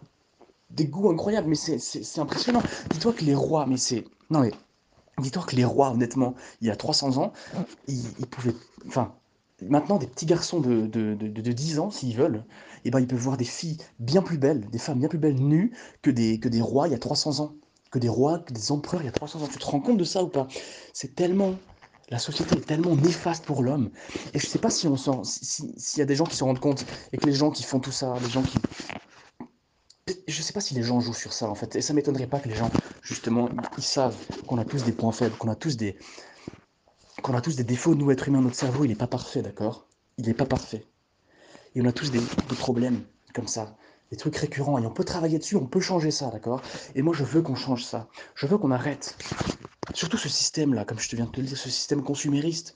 [0.69, 1.47] des goûts incroyables.
[1.47, 2.63] Mais c'est impressionnant.
[2.89, 4.51] Dis-toi que les rois, mais c'est non mais
[5.19, 7.33] Dis-toi que les rois, honnêtement, il y a 300 ans,
[7.87, 8.55] ils, pouvaient.
[8.87, 9.13] Enfin,
[9.67, 12.43] maintenant, des petits garçons de, de, de, 10 ans, s'ils veulent,
[12.85, 15.39] eh ben, ils peuvent voir des filles bien plus belles, des femmes bien plus belles
[15.39, 17.53] nues que des, que des rois il y a 300 ans.
[17.91, 19.47] Que des rois, que des empereurs il y a 300 ans.
[19.51, 20.47] Tu te rends compte de ça ou pas?
[20.93, 21.55] C'est tellement.
[22.09, 23.89] La société est tellement néfaste pour l'homme.
[24.33, 24.95] Et je sais pas si on.
[25.23, 27.79] S'il y a des gens qui se rendent compte et que les gens qui font
[27.79, 28.57] tout ça, les gens qui,
[30.27, 32.39] je sais pas si les gens jouent sur ça en fait, et ça m'étonnerait pas
[32.39, 32.69] que les gens,
[33.01, 34.15] justement, ils savent
[34.47, 35.97] qu'on a tous des points faibles, qu'on a tous des,
[37.21, 37.95] qu'on a tous des défauts.
[37.95, 39.87] Nous, êtres humains, notre cerveau, il n'est pas parfait, d'accord?
[40.17, 40.85] Il n'est pas parfait.
[41.75, 42.21] Et on a tous des,
[42.57, 43.75] problèmes comme ça,
[44.11, 46.61] des trucs récurrents, et on peut travailler dessus, on peut changer ça, d'accord?
[46.95, 48.07] Et moi, je veux qu'on change ça.
[48.35, 49.15] Je veux qu'on arrête.
[49.93, 52.75] Surtout ce système-là, comme je te viens de te le dire, ce système consumériste,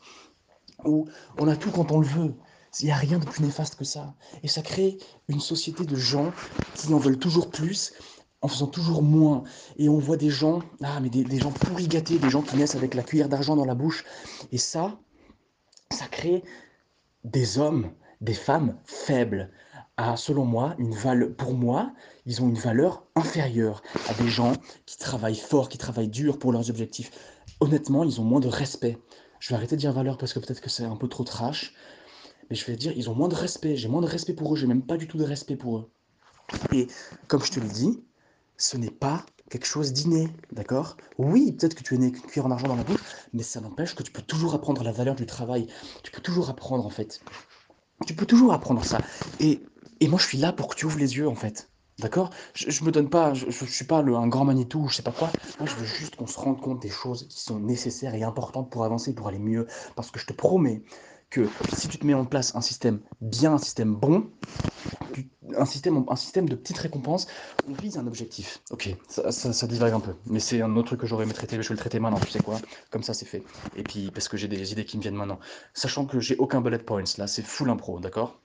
[0.86, 1.08] où
[1.40, 2.34] on a tout quand on le veut.
[2.80, 4.16] Il n'y a rien de plus néfaste que ça.
[4.42, 6.32] Et ça crée une société de gens
[6.76, 7.94] qui en veulent toujours plus
[8.44, 9.44] en faisant toujours moins.
[9.78, 12.76] Et on voit des gens, ah, mais des, gens pourri gâtés, des gens qui naissent
[12.76, 14.04] avec la cuillère d'argent dans la bouche.
[14.52, 15.00] Et ça,
[15.92, 16.44] ça crée
[17.24, 19.50] des hommes, des femmes faibles.
[19.96, 21.94] À, selon moi, une valeur, pour moi,
[22.26, 24.54] ils ont une valeur inférieure à des gens
[24.88, 27.12] qui travaillent fort, qui travaillent dur pour leurs objectifs.
[27.60, 28.98] Honnêtement, ils ont moins de respect.
[29.40, 31.76] Je vais arrêter de dire valeur parce que peut-être que c'est un peu trop trash,
[32.50, 33.76] mais je vais dire, ils ont moins de respect.
[33.76, 34.58] J'ai moins de respect pour eux.
[34.58, 35.92] J'ai même pas du tout de respect pour eux.
[36.72, 36.88] Et
[37.28, 38.04] comme je te l'ai dit,
[38.58, 40.98] ce n'est pas quelque chose d'inné, d'accord?
[41.18, 43.02] Oui, peut-être que tu es né avec une cuillère en argent dans la bouche,
[43.34, 45.68] mais ça n'empêche que tu peux toujours apprendre la valeur du travail.
[46.04, 47.22] Tu peux toujours apprendre, en fait.
[48.08, 49.00] Tu peux toujours apprendre ça.
[49.40, 49.64] Et,
[50.00, 51.70] et moi, je suis là pour que tu ouvres les yeux, en fait.
[52.00, 52.32] D'accord?
[52.56, 55.04] Je, je me donne pas, je, je, suis pas le, un grand Manitou, je sais
[55.04, 55.32] pas quoi.
[55.60, 58.72] Moi, je veux juste qu'on se rende compte des choses qui sont nécessaires et importantes
[58.72, 59.68] pour avancer, pour aller mieux.
[59.96, 60.84] Parce que je te promets
[61.34, 64.30] que si tu te mets en place un système bien, un système bon,
[65.58, 67.28] un système, de petites récompenses,
[67.68, 68.62] on vise un objectif.
[68.70, 71.62] Ok, ça, ça, divague un peu, mais c'est un autre truc que j'aurais aimé traiter,
[71.62, 72.60] je vais le traiter maintenant, tu sais quoi?
[72.92, 73.44] Comme ça, c'est fait.
[73.76, 75.40] Et puis, parce que j'ai des idées qui me viennent maintenant.
[75.74, 78.40] Sachant que j'ai aucun bullet points, là, c'est full impro, d'accord?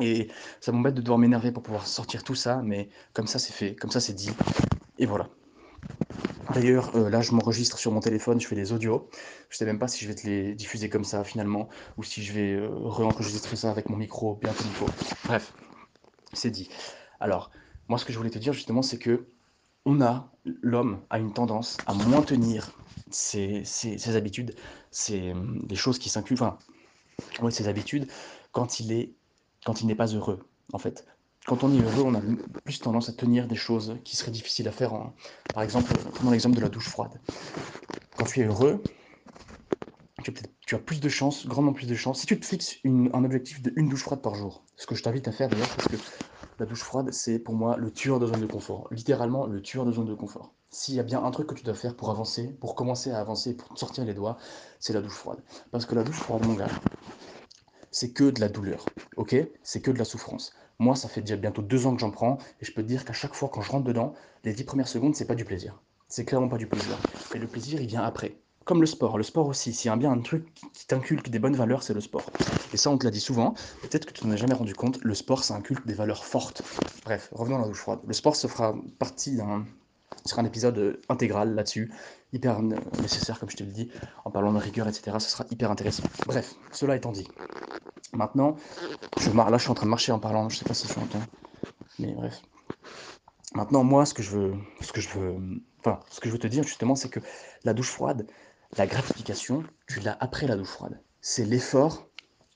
[0.00, 0.28] Et
[0.60, 3.74] ça m'embête de devoir m'énerver pour pouvoir sortir tout ça, mais comme ça, c'est fait,
[3.74, 4.30] comme ça, c'est dit.
[4.98, 5.28] Et voilà.
[6.52, 9.08] D'ailleurs, euh, là, je m'enregistre sur mon téléphone, je fais des audios.
[9.48, 12.22] Je sais même pas si je vais te les diffuser comme ça finalement, ou si
[12.22, 14.86] je vais euh, re-enregistrer ça avec mon micro bien comme il faut.
[15.24, 15.52] Bref,
[16.32, 16.68] c'est dit.
[17.18, 17.50] Alors,
[17.88, 19.26] moi, ce que je voulais te dire justement, c'est que
[19.86, 22.70] on a, l'homme a une tendance à moins tenir
[23.10, 24.54] ses, ses, habitudes,
[24.90, 26.58] c'est des choses qui s'incluent, enfin,
[27.50, 28.08] ses habitudes,
[28.52, 29.12] quand il
[29.64, 31.06] quand il n'est pas heureux, en fait
[31.46, 32.22] quand on est heureux, on a
[32.64, 34.92] plus tendance à tenir des choses qui seraient difficiles à faire.
[35.52, 37.20] Par exemple, prenons l'exemple de la douche froide.
[38.16, 38.82] Quand tu es heureux,
[40.22, 42.20] tu as, plus de chances, grandement plus de chances.
[42.20, 45.02] Si tu te fixes un objectif de une douche froide par jour, ce que je
[45.02, 45.96] t'invite à faire d'ailleurs, parce que
[46.58, 48.88] la douche froide, c'est pour moi le tueur de zone de confort.
[48.90, 50.54] Littéralement, le tueur de zone de confort.
[50.70, 53.20] S'il y a bien un truc que tu dois faire pour avancer, pour commencer à
[53.20, 54.38] avancer, pour te sortir les doigts,
[54.80, 55.42] c'est la douche froide.
[55.70, 56.68] Parce que la douche froide, mon gars,
[57.90, 58.84] c'est que de la douleur,
[59.16, 59.36] ok?
[59.62, 60.52] C'est que de la souffrance.
[60.78, 63.04] Moi, ça fait déjà bientôt deux ans que j'en prends, et je peux te dire
[63.04, 65.80] qu'à chaque fois quand je rentre dedans, les dix premières secondes, c'est pas du plaisir.
[66.08, 66.96] C'est clairement pas du plaisir.
[67.34, 68.36] Et le plaisir, il vient après.
[68.64, 69.18] Comme le sport.
[69.18, 71.92] Le sport aussi, s'il y a bien un truc qui t'inculque des bonnes valeurs, c'est
[71.92, 72.24] le sport.
[72.72, 75.02] Et ça, on te l'a dit souvent, peut-être que tu n'en as jamais rendu compte,
[75.02, 76.62] le sport, ça inculque des valeurs fortes.
[77.04, 78.00] Bref, revenons à la douche froide.
[78.06, 79.64] Le sport se fera partie d'un
[80.24, 81.92] sera un épisode intégral là-dessus,
[82.32, 83.90] hyper nécessaire, comme je te le dis,
[84.24, 85.16] en parlant de rigueur, etc.
[85.18, 86.04] Ce sera hyper intéressant.
[86.26, 87.28] Bref, cela étant dit,
[88.12, 88.56] Maintenant,
[89.18, 90.98] je là, je suis en train de marcher en parlant, je sais pas si tu
[90.98, 91.22] entends,
[91.98, 92.42] mais bref.
[93.54, 95.36] Maintenant, moi, ce que je veux, ce que je veux,
[95.80, 97.20] enfin, ce que je veux te dire justement, c'est que
[97.64, 98.26] la douche froide,
[98.76, 101.00] la gratification, tu l'as après la douche froide.
[101.20, 102.06] C'est l'effort,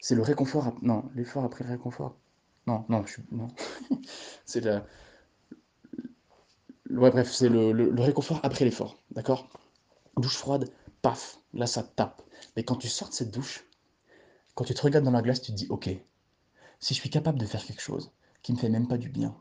[0.01, 2.17] c'est le réconfort, non, l'effort après le réconfort.
[2.67, 3.49] Non, non, je suis, non.
[4.45, 4.85] c'est la,
[6.91, 9.49] ouais, bref, c'est le, le réconfort après l'effort, d'accord?
[10.17, 10.71] Douche froide,
[11.03, 12.23] paf, là ça tape.
[12.57, 13.65] Mais quand tu sors de cette douche,
[14.59, 15.89] quand tu te regardes dans la glace, tu te dis, ok,
[16.81, 18.11] si je suis capable de faire quelque chose
[18.43, 19.37] qui me fait même pas du bien,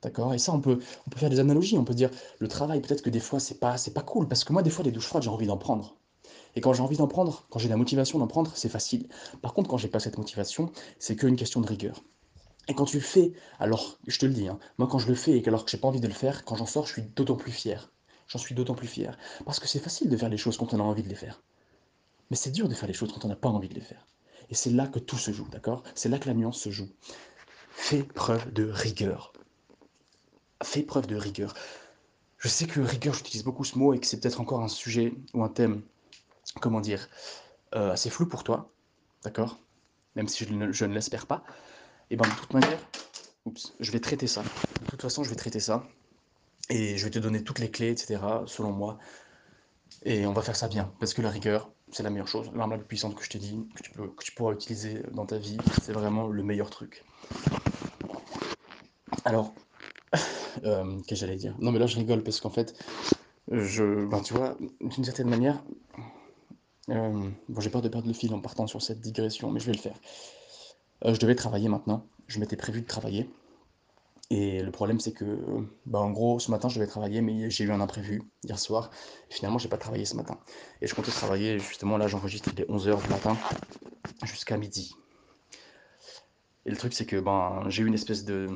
[0.00, 0.32] d'accord?
[0.32, 1.76] Et ça, on peut, on peut faire des analogies.
[1.76, 4.44] On peut dire, le travail, peut-être que des fois, c'est pas, c'est pas cool, parce
[4.44, 5.98] que moi, des fois, les douches froides, j'ai envie d'en prendre.
[6.54, 9.10] Et quand j'ai envie d'en prendre, quand j'ai la motivation d'en prendre, c'est facile.
[9.42, 12.02] Par contre, quand j'ai pas cette motivation, c'est qu'une question de rigueur.
[12.66, 15.16] Et quand tu le fais, alors, je te le dis, hein, moi quand je le
[15.16, 17.02] fais et alors que j'ai pas envie de le faire, quand j'en sors, je suis
[17.02, 17.92] d'autant plus fier.
[18.26, 19.18] J'en suis d'autant plus fier.
[19.44, 21.42] Parce que c'est facile de faire les choses quand on a envie de les faire.
[22.30, 24.06] Mais c'est dur de faire les choses quand on n'a pas envie de les faire.
[24.50, 25.82] Et c'est là que tout se joue, d'accord?
[25.94, 26.88] C'est là que la nuance se joue.
[27.70, 29.32] Fais preuve de rigueur.
[30.62, 31.54] Fais preuve de rigueur.
[32.38, 35.14] Je sais que rigueur, j'utilise beaucoup ce mot et que c'est peut-être encore un sujet
[35.34, 35.82] ou un thème,
[36.60, 37.08] comment dire,
[37.74, 38.70] euh, assez flou pour toi,
[39.24, 39.58] d'accord?
[40.14, 41.44] Même si je ne, l'espère pas.
[42.10, 42.78] Et bien de toute manière,
[43.44, 44.42] oups, je vais traiter ça.
[44.42, 45.86] De toute façon, je vais traiter ça.
[46.70, 48.98] Et je vais te donner toutes les clés, etc., selon moi.
[50.04, 50.92] Et on va faire ça bien.
[51.00, 52.50] Parce que la rigueur, c'est la meilleure chose.
[52.54, 55.02] L'arme la plus puissante que je t'ai dit, que tu, peux, que tu pourras utiliser
[55.12, 57.04] dans ta vie, c'est vraiment le meilleur truc.
[59.24, 59.54] Alors,
[60.64, 61.54] euh, qu'est-ce que j'allais dire?
[61.58, 62.74] Non, mais là, je rigole parce qu'en fait,
[63.50, 65.62] je, ben, tu vois, d'une certaine manière,
[66.90, 69.66] euh, bon, j'ai peur de perdre le fil en partant sur cette digression, mais je
[69.66, 69.96] vais le faire.
[71.04, 72.06] Euh, je devais travailler maintenant.
[72.26, 73.28] Je m'étais prévu de travailler.
[74.30, 75.24] Et le problème, c'est que,
[75.86, 78.90] bah, en gros, ce matin, je devais travailler, mais j'ai eu un imprévu hier soir.
[79.30, 80.38] Et finalement, j'ai pas travaillé ce matin.
[80.82, 83.36] Et je comptais travailler, justement, là, j'enregistre, il est 11h du matin
[84.24, 84.96] jusqu'à midi.
[86.64, 88.48] Et le truc, c'est que ben, j'ai eu une espèce de.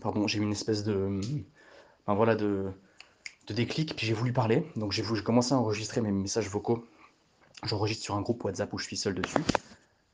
[0.00, 1.20] Pardon, j'ai eu une espèce de.
[2.06, 2.70] Ben, voilà, de,
[3.48, 4.64] de déclic, puis j'ai voulu parler.
[4.76, 6.86] Donc, j'ai commencé à enregistrer mes messages vocaux.
[7.64, 9.40] J'enregistre sur un groupe WhatsApp où je suis seul dessus.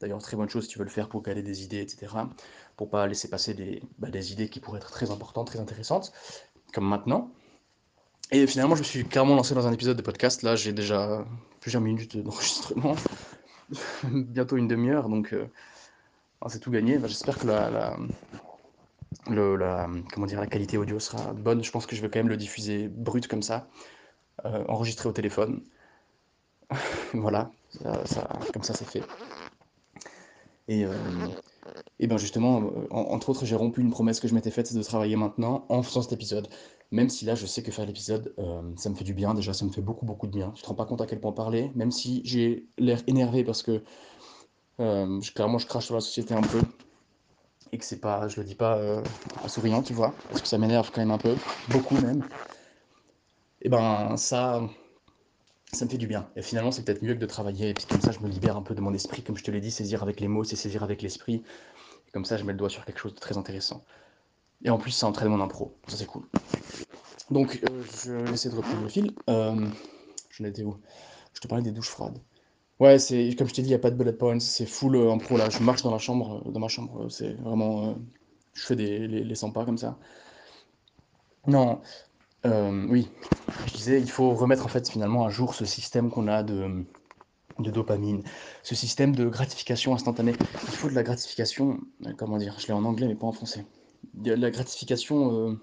[0.00, 2.12] D'ailleurs, très bonne chose si tu veux le faire pour caler des idées, etc.
[2.76, 6.12] Pour pas laisser passer des, bah, des idées qui pourraient être très importantes, très intéressantes,
[6.74, 7.30] comme maintenant.
[8.30, 10.42] Et finalement, je me suis clairement lancé dans un épisode de podcast.
[10.42, 11.24] Là, j'ai déjà
[11.60, 12.96] plusieurs minutes d'enregistrement,
[14.04, 15.46] bientôt une demi-heure, donc euh,
[16.48, 16.98] c'est tout gagné.
[17.04, 17.96] J'espère que la,
[20.46, 21.64] qualité audio sera bonne.
[21.64, 23.68] Je pense que je vais quand même le diffuser brut comme ça,
[24.44, 25.62] euh, enregistré au téléphone.
[27.14, 27.50] voilà,
[28.52, 29.02] comme ça c'est fait.
[30.68, 30.92] Et, euh,
[31.98, 34.76] et ben justement, euh, entre autres, j'ai rompu une promesse que je m'étais faite, c'est
[34.76, 36.48] de travailler maintenant en faisant cet épisode.
[36.90, 39.34] Même si là, je sais que faire l'épisode, euh, ça me fait du bien.
[39.34, 40.52] Déjà, ça me fait beaucoup, beaucoup de bien.
[40.54, 43.62] Tu te rends pas compte à quel point parler, même si j'ai l'air énervé parce
[43.62, 43.82] que
[45.34, 46.60] clairement, je crache sur la société un peu.
[47.72, 49.02] Et que c'est pas, je le dis pas
[49.42, 51.34] en souriant, tu vois, parce que ça m'énerve quand même un peu,
[51.70, 52.24] beaucoup même.
[53.62, 54.62] Et ben ça,
[55.76, 56.30] ça me fait du bien.
[56.36, 57.70] Et finalement, c'est peut-être mieux que de travailler.
[57.70, 59.22] Et puis comme ça, je me libère un peu de mon esprit.
[59.24, 61.44] Comme je te l'ai dit, saisir avec les mots, c'est saisir avec l'esprit.
[62.08, 63.84] Et comme ça, je mets le doigt sur quelque chose de très intéressant.
[64.64, 65.78] Et en plus, ça entraîne mon impro.
[65.88, 66.24] Ça, c'est cool.
[67.30, 69.16] Donc, euh, je vais essayer de reprendre le fil.
[69.30, 69.68] Euh,
[70.30, 70.76] J'en étais où?
[71.34, 72.18] Je te parlais des douches froides.
[72.80, 74.40] Ouais, c'est comme je t'ai dit, il n'y a pas de bullet points.
[74.40, 75.50] C'est full euh, impro là.
[75.50, 76.42] Je marche dans la chambre.
[76.50, 77.96] Dans ma chambre, c'est vraiment.
[78.54, 79.98] je fais des, les, les 100 pas comme ça.
[81.46, 81.80] Non,
[82.44, 83.08] Euh, oui,
[83.66, 86.84] je disais, il faut remettre en fait finalement à jour ce système qu'on a de,
[87.58, 88.22] de dopamine,
[88.62, 90.34] ce système de gratification instantanée.
[90.62, 93.32] Il faut de la gratification, euh, comment dire, je l'ai en anglais mais pas en
[93.32, 93.64] français.
[94.14, 95.58] De la gratification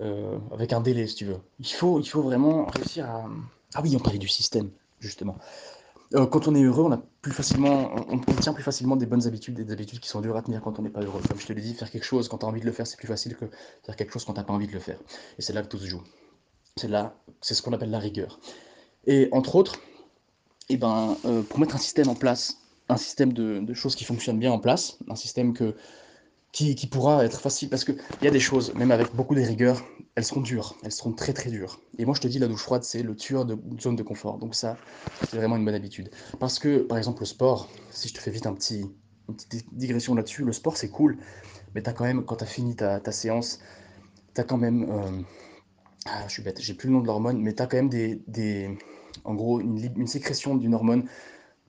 [0.00, 1.40] euh, avec un délai si tu veux.
[1.58, 3.28] Il faut, il faut vraiment réussir à...
[3.74, 5.36] Ah oui, on parlait du système, justement.
[6.14, 9.26] Euh, quand on est heureux, on, a plus facilement, on, tient plus facilement des bonnes
[9.26, 11.20] habitudes, des habitudes qui sont dures à tenir quand on n'est pas heureux.
[11.28, 12.86] Comme je te l'ai dit, faire quelque chose quand tu as envie de le faire,
[12.86, 13.44] c'est plus facile que
[13.84, 14.98] faire quelque chose quand tu n'as pas envie de le faire.
[15.38, 16.02] Et c'est là que tout se joue.
[16.76, 18.38] C'est là, c'est ce qu'on appelle la rigueur.
[19.06, 19.78] Et entre autres,
[20.70, 24.04] eh ben, euh, pour mettre un système en place, un système de, de, choses qui
[24.04, 25.74] fonctionnent bien en place, un système que,
[26.52, 29.40] qui, qui pourra être facile, parce qu'il y a des choses, même avec beaucoup de
[29.40, 29.82] rigueur,
[30.18, 31.80] elles seront dures, elles seront très très dures.
[31.96, 34.38] Et moi je te dis, la douche froide, c'est le tueur de zone de confort.
[34.38, 34.76] Donc ça,
[35.20, 36.10] c'est vraiment une bonne habitude.
[36.40, 38.90] Parce que, par exemple, le sport, si je te fais vite un petit,
[39.28, 41.18] une petite digression là-dessus, le sport c'est cool,
[41.72, 43.60] mais as quand même, quand tu as fini ta, séance,
[44.34, 44.90] tu as quand même...
[44.90, 45.22] Euh,
[46.06, 47.88] ah, je suis bête, j'ai plus le nom de l'hormone, mais tu as quand même
[47.88, 48.76] des,
[49.22, 51.04] en gros, une, une sécrétion d'une hormone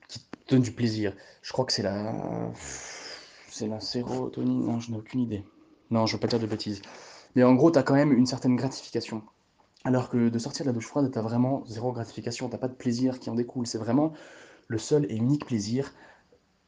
[0.08, 1.14] qui te donne du plaisir.
[1.42, 2.50] Je crois que c'est la...
[3.48, 5.44] C'est la sérotonine, non, je n'ai aucune idée.
[5.90, 6.82] Non, je veux pas dire de bêtises.
[7.34, 9.22] Mais en gros, tu as quand même une certaine gratification.
[9.84, 12.68] Alors que de sortir de la douche froide, tu as vraiment zéro gratification, tu pas
[12.68, 13.66] de plaisir qui en découle.
[13.66, 14.12] C'est vraiment
[14.68, 15.92] le seul et unique plaisir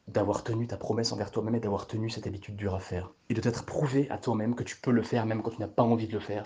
[0.08, 3.12] d'avoir tenu ta promesse envers toi-même et d'avoir tenu cette habitude dure à faire.
[3.28, 5.68] Et de t'être prouvé à toi-même que tu peux le faire même quand tu n'as
[5.68, 6.44] pas envie de le faire.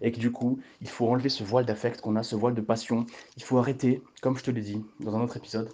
[0.00, 2.60] Et que du coup, il faut enlever ce voile d'affect qu'on a, ce voile de
[2.60, 3.06] passion.
[3.36, 5.70] Il faut arrêter, comme je te l'ai dit dans un autre épisode,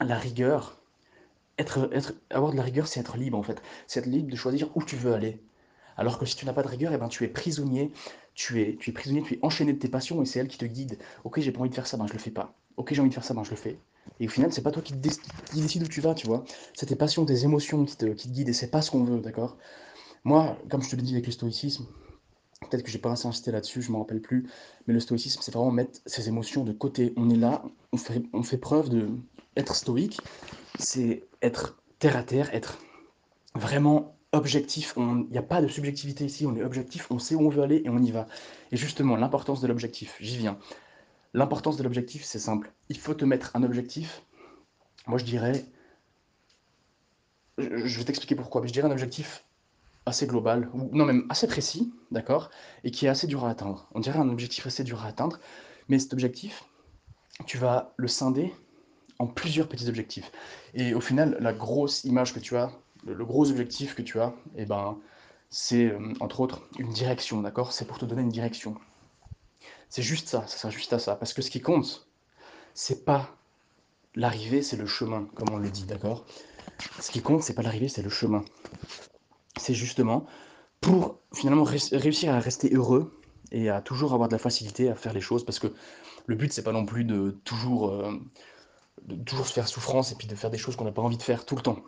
[0.00, 0.80] la rigueur.
[1.58, 3.60] Être, être, avoir de la rigueur, c'est être libre en fait.
[3.86, 5.42] C'est être libre de choisir où tu veux aller.
[5.98, 7.92] Alors que si tu n'as pas de rigueur, eh ben, tu es prisonnier,
[8.34, 10.56] tu es, tu es prisonnier, tu es enchaîné de tes passions et c'est elles qui
[10.56, 10.96] te guident.
[11.24, 12.54] Ok, j'ai pas envie de faire ça, ben je le fais pas.
[12.76, 13.80] Ok, j'ai envie de faire ça, ben je le fais.
[14.20, 16.44] Et au final, c'est pas toi qui, décide où tu vas, tu vois.
[16.74, 19.04] C'est tes passions, tes émotions qui te, qui te guident et c'est pas ce qu'on
[19.04, 19.58] veut, d'accord?
[20.24, 21.86] Moi, comme je te l'ai dit avec le stoïcisme,
[22.70, 24.48] peut-être que j'ai pas assez insisté là-dessus, je m'en rappelle plus,
[24.86, 27.12] mais le stoïcisme, c'est vraiment mettre ses émotions de côté.
[27.16, 29.08] On est là, on fait, on fait preuve de
[29.56, 30.22] être stoïque,
[30.78, 32.78] c'est être terre à terre, être
[33.54, 37.46] vraiment objectif, il n'y a pas de subjectivité ici, on est objectif, on sait où
[37.46, 38.26] on veut aller et on y va.
[38.72, 40.58] Et justement, l'importance de l'objectif, j'y viens.
[41.34, 42.72] L'importance de l'objectif, c'est simple.
[42.88, 44.22] Il faut te mettre un objectif.
[45.06, 45.66] Moi, je dirais.
[47.58, 49.44] Je vais t'expliquer pourquoi, mais je dirais un objectif
[50.06, 52.50] assez global, non, même assez précis, d'accord,
[52.82, 53.88] et qui est assez dur à atteindre.
[53.94, 55.38] On dirait un objectif assez dur à atteindre,
[55.88, 56.64] mais cet objectif,
[57.46, 58.52] tu vas le scinder
[59.18, 60.30] en plusieurs petits objectifs.
[60.74, 62.72] Et au final, la grosse image que tu as,
[63.14, 64.98] le, gros objectif que tu as, eh ben,
[65.50, 67.72] c'est euh, entre autres une direction, d'accord?
[67.72, 68.76] C'est pour te donner une direction.
[69.88, 71.16] C'est juste ça, ça sert juste à ça.
[71.16, 72.06] Parce que ce qui compte,
[72.74, 73.30] c'est pas
[74.14, 76.26] l'arrivée, c'est le chemin, comme on le dit, d'accord?
[77.00, 78.44] Ce qui compte, c'est pas l'arrivée, c'est le chemin.
[79.56, 80.26] C'est justement
[80.80, 85.12] pour finalement réussir à rester heureux et à toujours avoir de la facilité à faire
[85.12, 85.68] les choses, parce que
[86.26, 88.12] le but, c'est pas non plus de toujours, euh,
[89.04, 91.16] de toujours se faire souffrance et puis de faire des choses qu'on n'a pas envie
[91.16, 91.78] de faire tout le temps.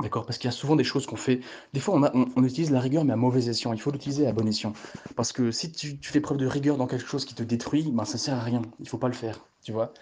[0.00, 1.40] D'accord Parce qu'il y a souvent des choses qu'on fait.
[1.72, 3.72] Des fois, on, utilise la rigueur, mais à mauvais escient.
[3.72, 4.72] Il faut l'utiliser à bon escient.
[5.16, 8.04] Parce que si tu, fais preuve de rigueur dans quelque chose qui te détruit, ben,
[8.04, 8.62] ça sert à rien.
[8.78, 9.44] Il faut pas le faire.
[9.62, 9.92] Tu vois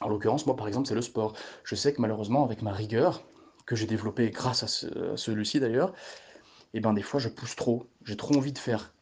[0.00, 1.34] En l'occurrence, moi, par exemple, c'est le sport.
[1.62, 3.22] Je sais que malheureusement, avec ma rigueur,
[3.64, 5.92] que j'ai développée grâce à, ce, celui-ci d'ailleurs,
[6.74, 7.86] eh ben des fois, je pousse trop.
[8.04, 8.92] J'ai trop envie de faire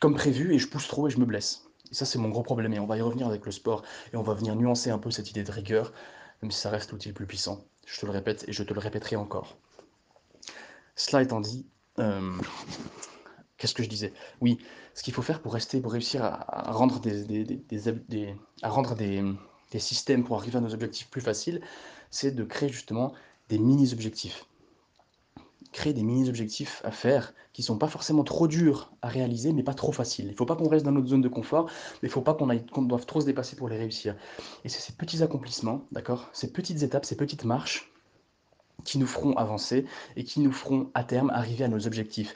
[0.00, 1.66] comme prévu et je pousse trop et je me blesse.
[1.90, 2.72] Et ça, c'est mon gros problème.
[2.72, 3.82] Et on va y revenir avec le sport.
[4.14, 5.92] Et on va venir nuancer un peu cette idée de rigueur,
[6.40, 7.62] même si ça reste l'outil le plus puissant.
[7.90, 9.56] Je te le répète et je te le répéterai encore.
[10.94, 11.66] Cela étant dit,
[11.98, 12.36] euh,
[13.56, 14.12] qu'est-ce que je disais?
[14.40, 14.58] Oui,
[14.94, 17.58] ce qu'il faut faire pour rester, pour réussir à, rendre des,
[18.62, 19.24] à rendre des,
[19.78, 21.62] systèmes pour arriver à nos objectifs plus faciles,
[22.10, 23.14] c'est de créer justement
[23.48, 24.44] des mini-objectifs.
[25.72, 29.74] Créer des mini-objectifs à faire qui sont pas forcément trop durs à réaliser, mais pas
[29.74, 30.26] trop faciles.
[30.26, 32.22] Il ne faut pas qu'on reste dans notre zone de confort, mais il ne faut
[32.22, 34.16] pas qu'on qu doive trop se dépasser pour les réussir.
[34.64, 37.90] Et c'est ces petits accomplissements, d'accord Ces petites étapes, ces petites marches
[38.84, 42.34] qui nous feront avancer et qui nous feront à terme arriver à nos objectifs.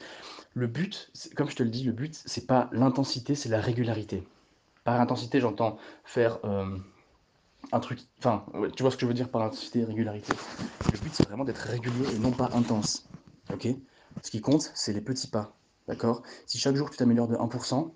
[0.54, 4.22] Le but, comme je te le dis, le but, c'est pas l'intensité, c'est la régularité.
[4.84, 6.76] Par intensité, j'entends faire euh,
[7.70, 8.00] un truc.
[8.18, 8.44] Enfin,
[8.76, 10.32] tu vois ce que je veux dire par intensité et régularité.
[10.92, 13.06] Le but, c'est vraiment d'être régulier et non pas intense.
[13.52, 13.68] Ok
[14.22, 15.56] Ce qui compte, c'est les petits pas.
[15.88, 16.22] D'accord?
[16.46, 17.92] Si chaque jour tu t'améliores de 1%,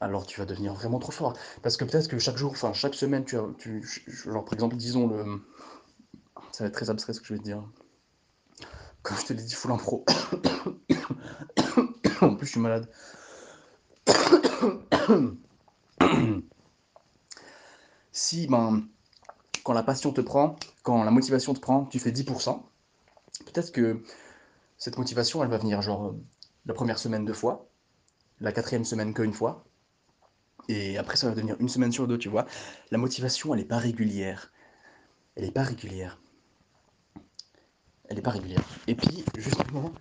[0.00, 1.36] alors tu vas devenir vraiment trop fort.
[1.62, 3.44] Parce que peut-être que chaque jour, enfin chaque semaine, tu as,
[4.06, 5.42] genre par exemple, disons le,
[6.52, 7.62] ça va être très abstrait ce que je vais te dire.
[9.02, 10.04] Comme je te l'ai dit, full pro.
[12.20, 12.90] en plus, je suis malade.
[18.12, 18.86] si, ben,
[19.64, 22.62] quand la passion te prend, quand la motivation te prend, tu fais 10%,
[23.44, 24.02] peut-être que
[24.78, 26.14] cette motivation, elle va venir genre
[26.66, 27.68] la première semaine deux fois,
[28.40, 29.64] la quatrième semaine qu'une fois.
[30.68, 32.46] Et après, ça va devenir une semaine sur deux, tu vois.
[32.90, 34.52] La motivation, elle n'est pas régulière.
[35.36, 36.18] Elle n'est pas régulière.
[38.08, 38.62] Elle n'est pas régulière.
[38.86, 39.92] Et puis, justement,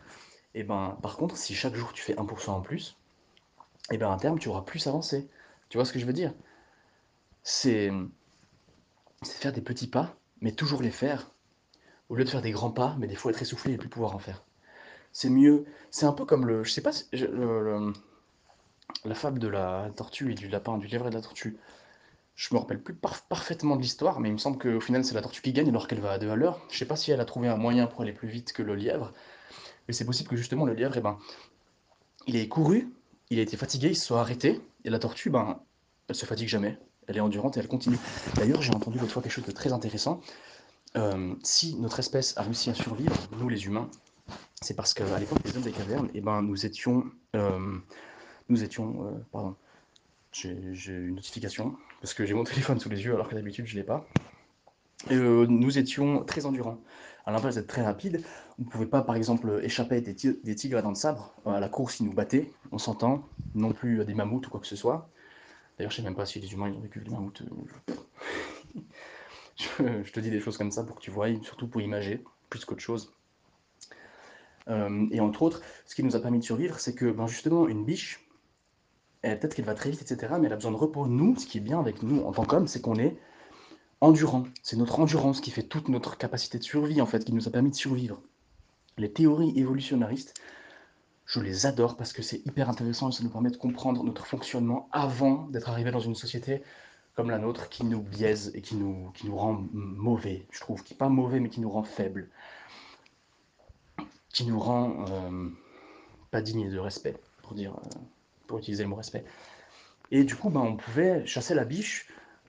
[0.53, 2.97] eh ben, par contre, si chaque jour tu fais 1% en plus,
[3.91, 5.29] eh ben à terme, tu auras plus avancé.
[5.69, 6.33] Tu vois ce que je veux dire?
[7.43, 7.91] C'est
[9.23, 11.31] faire des petits pas, mais toujours les faire.
[12.09, 14.15] Au lieu de faire des grands pas, mais des fois être essoufflé et plus pouvoir
[14.15, 14.43] en faire.
[15.11, 15.65] C'est mieux.
[15.91, 16.63] C'est un peu comme le.
[16.63, 16.91] Je sais pas.
[19.05, 21.57] la fable de la tortue et du lapin, du lièvre et de la tortue.
[22.35, 25.21] Je me rappelle plus parfaitement de l'histoire, mais il me semble qu'au final c'est la
[25.21, 26.59] tortue qui gagne alors qu'elle va à deux à l'heure.
[26.69, 28.75] Je sais pas si elle a trouvé un moyen pour aller plus vite que le
[28.75, 29.13] lièvre,
[29.87, 31.17] mais c'est possible que justement le lièvre, eh ben,
[32.27, 32.91] il est couru,
[33.29, 35.61] il a été fatigué, il se soit arrêté, et la tortue, ben,
[36.09, 36.77] elle se fatigue jamais.
[37.07, 37.97] Elle est endurante et elle continue.
[38.35, 40.21] D'ailleurs, j'ai entendu l'autre fois quelque chose de très intéressant.
[40.97, 43.89] Euh, si notre espèce a réussi à survivre, nous les humains,
[44.61, 47.77] c'est parce qu'à l'époque des hommes des cavernes, eh ben, nous étions, euh,
[48.47, 49.55] nous étions, euh, pardon,
[50.31, 50.51] j'ai
[50.87, 53.83] une notification parce que j'ai mon téléphone sous les yeux alors que d'habitude je l'ai
[53.83, 54.05] pas.
[55.09, 56.79] nous étions très endurants.
[57.25, 58.23] À l'inverse d'être très rapide,
[58.59, 61.33] on ne pouvait pas par exemple échapper des, des tigres dans le sabre.
[61.45, 64.67] À la course, ils nous battaient, on s'entend, non plus des mammouths ou quoi que
[64.67, 65.09] ce soit.
[65.77, 67.41] D'ailleurs, je sais même pas si les humains ils ont vécu des mammouths.
[70.03, 72.65] je, te dis des choses comme ça pour que tu vois, surtout pour imager, plus
[72.65, 73.13] qu'autre chose.
[74.67, 77.67] Euh, et entre autres, ce qui nous a permis de survivre, c'est que ben justement,
[77.67, 78.27] une biche,
[79.21, 81.07] peut-être qu'elle va très vite, etc., mais elle a besoin de repos.
[81.07, 83.17] Nous, ce qui est bien avec nous en tant qu'hommes, c'est qu'on est
[84.01, 84.43] endurant.
[84.61, 87.51] C'est notre endurance qui fait toute notre capacité de survie, en fait, qui nous a
[87.51, 88.21] permis de survivre.
[88.97, 90.33] Les théories évolutionnaristes,
[91.25, 94.25] je les adore parce que c'est hyper intéressant et ça nous permet de comprendre notre
[94.25, 96.61] fonctionnement avant d'être arrivé dans une société
[97.15, 100.83] comme la nôtre qui nous biaise et qui nous, qui nous rend mauvais, je trouve,
[100.83, 102.29] qui pas mauvais mais qui nous rend faibles,
[104.29, 105.49] qui nous rend euh,
[106.29, 107.99] pas dignes de respect, pour dire, euh,
[108.47, 109.23] pour utiliser le mot respect.
[110.11, 112.07] Et du coup, ben, on pouvait chasser la biche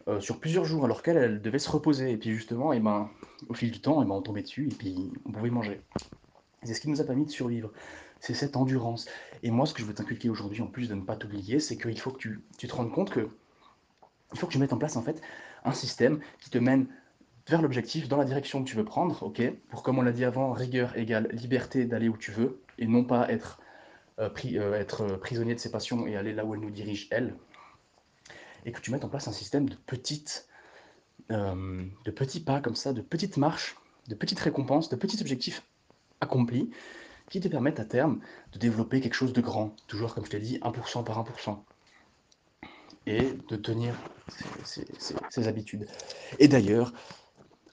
[0.08, 2.10] euh, sur plusieurs jours alors qu'elle elle devait se reposer.
[2.10, 3.08] Et puis justement, et ben,
[3.48, 5.80] au fil du temps, et ben, on tombait dessus et puis on pouvait manger.
[6.64, 7.70] C'est ce qui nous a permis de survivre.
[8.18, 9.06] C'est cette endurance.
[9.44, 11.76] Et moi, ce que je veux t'inculquer aujourd'hui, en plus de ne pas t'oublier, c'est
[11.76, 13.28] qu'il faut que tu, tu te rendes compte que
[14.32, 15.20] il faut que tu mettes en place en fait
[15.64, 16.86] un système qui te mène
[17.48, 19.42] vers l'objectif dans la direction que tu veux prendre, ok?
[19.68, 23.04] Pour comme on l'a dit avant, rigueur égale liberté d'aller où tu veux et non
[23.04, 23.60] pas être,
[24.18, 27.34] euh, euh, être prisonnier de ses passions et aller là où elles nous dirigent, elles.
[28.64, 30.48] Et que tu mettes en place un système de petites,
[31.30, 33.76] euh, de petits pas comme ça, de petites marches,
[34.08, 35.62] de petites récompenses, de petits objectifs
[36.20, 36.70] accomplis
[37.30, 38.20] qui te permettent à terme
[38.52, 41.58] de développer quelque chose de grand, toujours comme je t'ai dit, 1% par 1%
[43.06, 43.94] et de tenir
[44.64, 45.86] ses, habitudes.
[46.38, 46.92] Et d'ailleurs,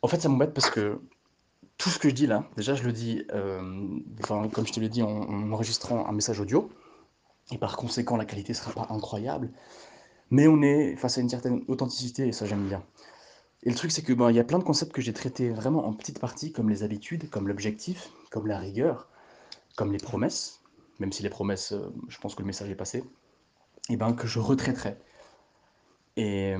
[0.01, 1.01] en fait, ça m'embête parce que
[1.77, 4.89] tout ce que je dis là, déjà, je le dis, euh, comme je te l'ai
[4.89, 6.69] dit, en, enregistrant un message audio,
[7.51, 9.51] et par conséquent, la qualité ne sera pas incroyable,
[10.29, 12.83] mais on est face à une certaine authenticité, et ça, j'aime bien.
[13.63, 15.87] Et le truc, c'est que ben, y a plein de concepts que j'ai traités vraiment
[15.87, 19.07] en petites parties, comme les habitudes, comme l'objectif, comme la rigueur,
[19.75, 20.61] comme les promesses,
[20.99, 23.03] même si les promesses, euh, je pense que le message est passé,
[23.89, 24.97] et ben que je retraiterai
[26.17, 26.55] et,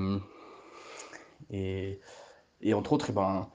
[1.50, 2.00] et,
[2.60, 3.48] et entre autres, eh ben,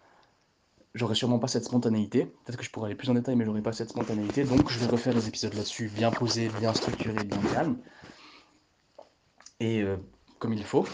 [0.94, 2.26] j'aurais sûrement pas cette spontanéité.
[2.26, 4.44] Peut-être que je pourrais aller plus en détail, mais j'aurais pas cette spontanéité.
[4.44, 7.78] Donc, je vais refaire des épisodes là-dessus, bien posés, bien structurés, bien calmes.
[9.60, 9.98] Et euh,
[10.40, 10.86] comme il faut.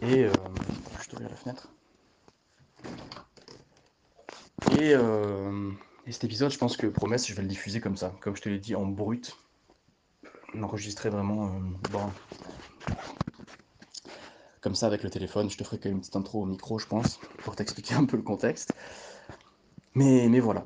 [0.00, 0.32] Et euh,
[1.00, 1.68] je te la fenêtre.
[4.78, 5.70] Et, euh,
[6.06, 8.42] et, cet épisode, je pense que promesse, je vais le diffuser comme ça, comme je
[8.42, 9.36] te l'ai dit, en brut.
[10.54, 11.58] Enregistrer vraiment
[14.62, 15.50] comme ça avec le téléphone.
[15.50, 18.06] Je te ferai quand même une petite intro au micro, je pense, pour t'expliquer un
[18.06, 18.72] peu le contexte.
[19.94, 20.64] Mais, mais voilà.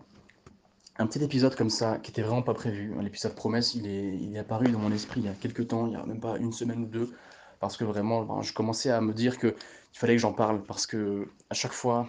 [0.98, 2.94] Un petit épisode comme ça, qui était vraiment pas prévu.
[3.00, 5.86] L'épisode promesse, il est, il est apparu dans mon esprit il y a quelques temps,
[5.86, 7.12] il y a même pas une semaine ou deux,
[7.60, 10.62] parce que vraiment, ben, je commençais à me dire que il fallait que j'en parle,
[10.62, 12.06] parce que à chaque fois,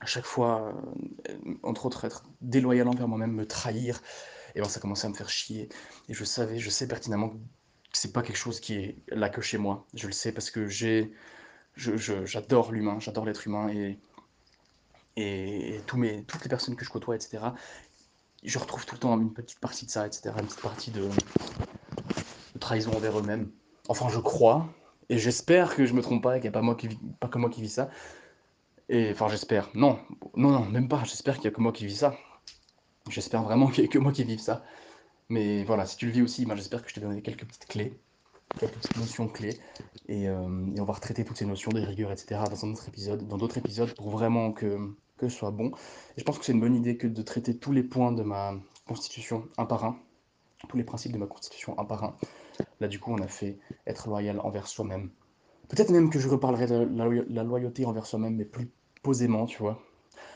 [0.00, 0.74] à chaque fois,
[1.28, 4.00] euh, entre autres, être déloyal envers moi-même, me trahir,
[4.54, 5.68] et ben ça commençait à me faire chier.
[6.08, 7.32] Et je savais, je sais pertinemment
[7.92, 9.86] c'est pas quelque chose qui est là que chez moi.
[9.94, 11.12] Je le sais parce que j'ai,
[11.76, 13.98] j'adore l'humain, j'adore l'être humain et,
[15.16, 17.44] et, toutes les personnes que je côtoie, etc.
[18.42, 20.34] Je retrouve tout le temps une petite partie de ça, etc.
[20.38, 21.08] Une petite partie de,
[22.60, 23.50] trahison envers eux-mêmes.
[23.88, 24.68] Enfin, je crois
[25.08, 26.88] et j'espère que je me trompe pas et qu'il n'y a pas, moi qui
[27.20, 27.90] pas que moi qui vis ça.
[28.88, 29.68] Et enfin, j'espère.
[29.74, 29.98] Non,
[30.36, 31.02] non, non, même pas.
[31.04, 32.16] J'espère qu'il y a que moi qui vis ça.
[33.10, 34.64] J'espère vraiment qu'il y a que moi qui vive ça.
[35.28, 37.66] Mais voilà, si tu le vis aussi, ben, j'espère que je t'ai donné quelques petites
[37.66, 37.98] clés,
[38.58, 39.58] quelques petites notions clés.
[40.08, 42.40] Et, euh, on va retraiter toutes ces notions des rigueurs, etc.
[42.50, 44.78] dans un autre épisode, dans d'autres épisodes pour vraiment que,
[45.16, 45.68] que ce soit bon.
[46.16, 48.22] Et je pense que c'est une bonne idée que de traiter tous les points de
[48.22, 48.54] ma
[48.86, 49.96] constitution un par un.
[50.68, 52.16] tous les principes de ma constitution un par un.
[52.80, 55.10] Là, du coup, on a fait être loyal envers soi-même.
[55.68, 56.88] Peut-être même que je reparlerai de
[57.30, 58.68] la, loyauté envers soi-même, mais plus
[59.02, 59.80] posément, tu vois.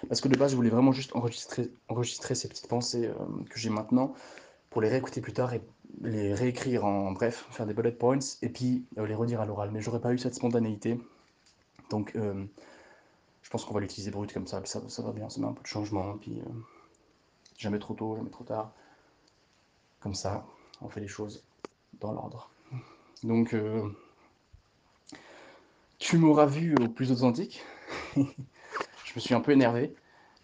[0.09, 3.15] Parce que de base, je voulais vraiment juste enregistrer, enregistrer ces petites pensées euh,
[3.51, 4.15] que j'ai maintenant
[4.77, 5.63] pour les réécouter plus tard et
[6.03, 9.71] les réécrire en bref, faire des bullet points et puis euh, les redire à l'oral.
[9.71, 11.01] Mais j'aurais pas eu cette spontanéité.
[11.89, 12.45] Donc, euh,
[13.41, 15.55] je pense qu'on va l'utiliser brut comme ça, ça, ça va bien, ça met un
[15.55, 16.19] peu de changement.
[16.19, 16.43] Puis,
[17.57, 18.71] jamais trop tôt, jamais trop tard.
[20.01, 20.45] Comme ça,
[20.83, 21.43] on fait les choses
[21.99, 22.51] dans l'ordre.
[23.23, 23.89] Donc, euh,
[25.97, 27.65] tu m'auras vu au plus authentique.
[28.15, 28.21] je
[29.15, 29.97] me suis un peu énervé.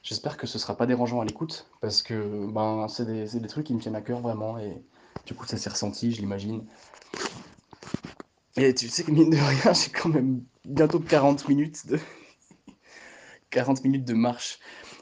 [0.03, 3.67] J'espère que ce sera pas dérangeant à l'écoute, parce que ben, c'est des, des, trucs
[3.67, 4.83] qui me tiennent à cœur vraiment, et
[5.27, 6.67] du coup ça s'est ressenti, je l'imagine.
[8.57, 12.01] Et tu sais que mine de rien, j'ai quand même bientôt 40 minutes de
[13.51, 14.59] 40 minutes de marche.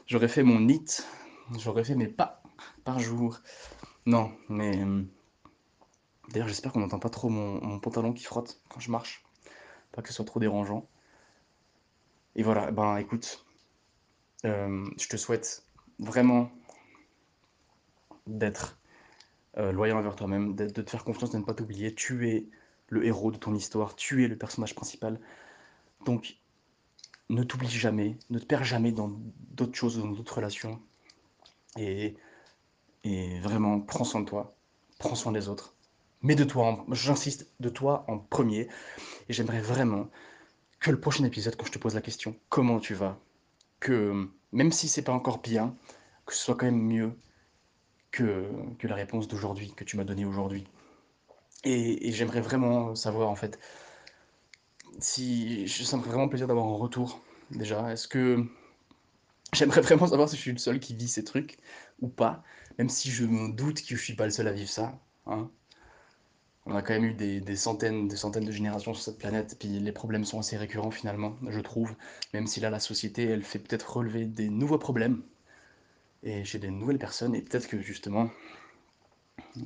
[0.07, 1.03] J'aurais fait mon NIT,
[1.57, 2.43] j'aurais fait mes pas
[2.83, 3.39] par jour.
[4.05, 4.85] Non, mais
[6.31, 9.23] D'ailleurs, j'espère qu'on n'entend pas trop mon, pantalon qui frotte quand je marche.
[9.91, 10.87] Pas que ce soit trop dérangeant.
[12.35, 13.45] Et voilà, ben écoute,
[14.45, 15.63] euh, je te souhaite
[15.99, 16.51] vraiment
[18.27, 18.79] d'être
[19.57, 21.93] euh, loyal envers toi-même, de, te faire confiance, de ne pas t'oublier.
[21.93, 22.47] Tu es
[22.87, 25.19] le héros de ton histoire, tu es le personnage principal.
[26.05, 26.37] Donc,
[27.29, 29.11] ne t'oublie jamais, ne te perds jamais dans
[29.51, 30.81] d'autres choses, dans d'autres relations.
[31.77, 32.15] Et,
[33.03, 34.55] et vraiment, prends soin de toi,
[34.99, 35.75] prends soin des autres
[36.21, 38.67] mais de toi, j'insiste, de toi en premier.
[39.29, 40.09] Et j'aimerais vraiment
[40.79, 43.19] que le prochain épisode, quand je te pose la question, comment tu vas,
[43.81, 45.75] que même si c'est pas encore bien,
[46.25, 47.11] que ce soit quand même mieux
[48.11, 48.45] que,
[48.79, 50.65] que la réponse d'aujourd'hui, que tu m'as donnée aujourd'hui.
[51.63, 53.59] Et, j'aimerais vraiment savoir, en fait,
[54.99, 57.21] si ça me ferait vraiment plaisir d'avoir un retour,
[57.51, 57.91] déjà.
[57.91, 58.45] Est-ce que
[59.53, 61.57] j'aimerais vraiment savoir si je suis le seul qui vit ces trucs
[62.01, 62.43] ou pas,
[62.77, 64.99] même si je me doute que je suis pas le seul à vivre ça.
[65.27, 65.49] Hein
[66.65, 69.67] on a quand même eu des, centaines, des centaines de générations sur cette planète, puis
[69.67, 71.95] les problèmes sont assez récurrents finalement, je trouve,
[72.33, 75.23] même si là la société, elle fait peut-être relever des nouveaux problèmes,
[76.23, 78.29] et chez des nouvelles personnes, et peut-être que justement,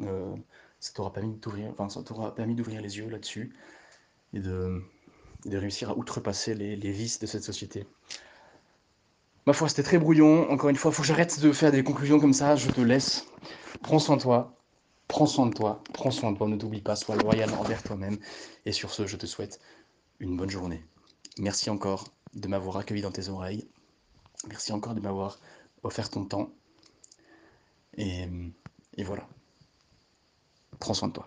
[0.03, 0.35] euh,
[0.79, 3.53] ça t'aura permis d'ouvrir, enfin, les yeux là-dessus,
[4.33, 4.81] et de,
[5.45, 7.85] de, réussir à outrepasser les, les vices de cette société.
[9.45, 12.19] Ma foi, c'était très brouillon, encore une fois, faut que j'arrête de faire des conclusions
[12.19, 13.27] comme ça, je te laisse,
[13.83, 14.54] prends soin de toi,
[15.07, 18.17] Prends soin de toi, prends soin de toi, ne t'oublie pas, sois loyal envers toi-même.
[18.65, 19.59] Et sur ce, je te souhaite
[20.19, 20.83] une bonne journée.
[21.37, 23.67] Merci encore de m'avoir accueilli dans tes oreilles.
[24.47, 25.39] Merci encore de m'avoir
[25.83, 26.49] offert ton temps.
[27.97, 28.27] Et,
[29.03, 29.27] voilà.
[30.79, 31.25] Prends soin de toi.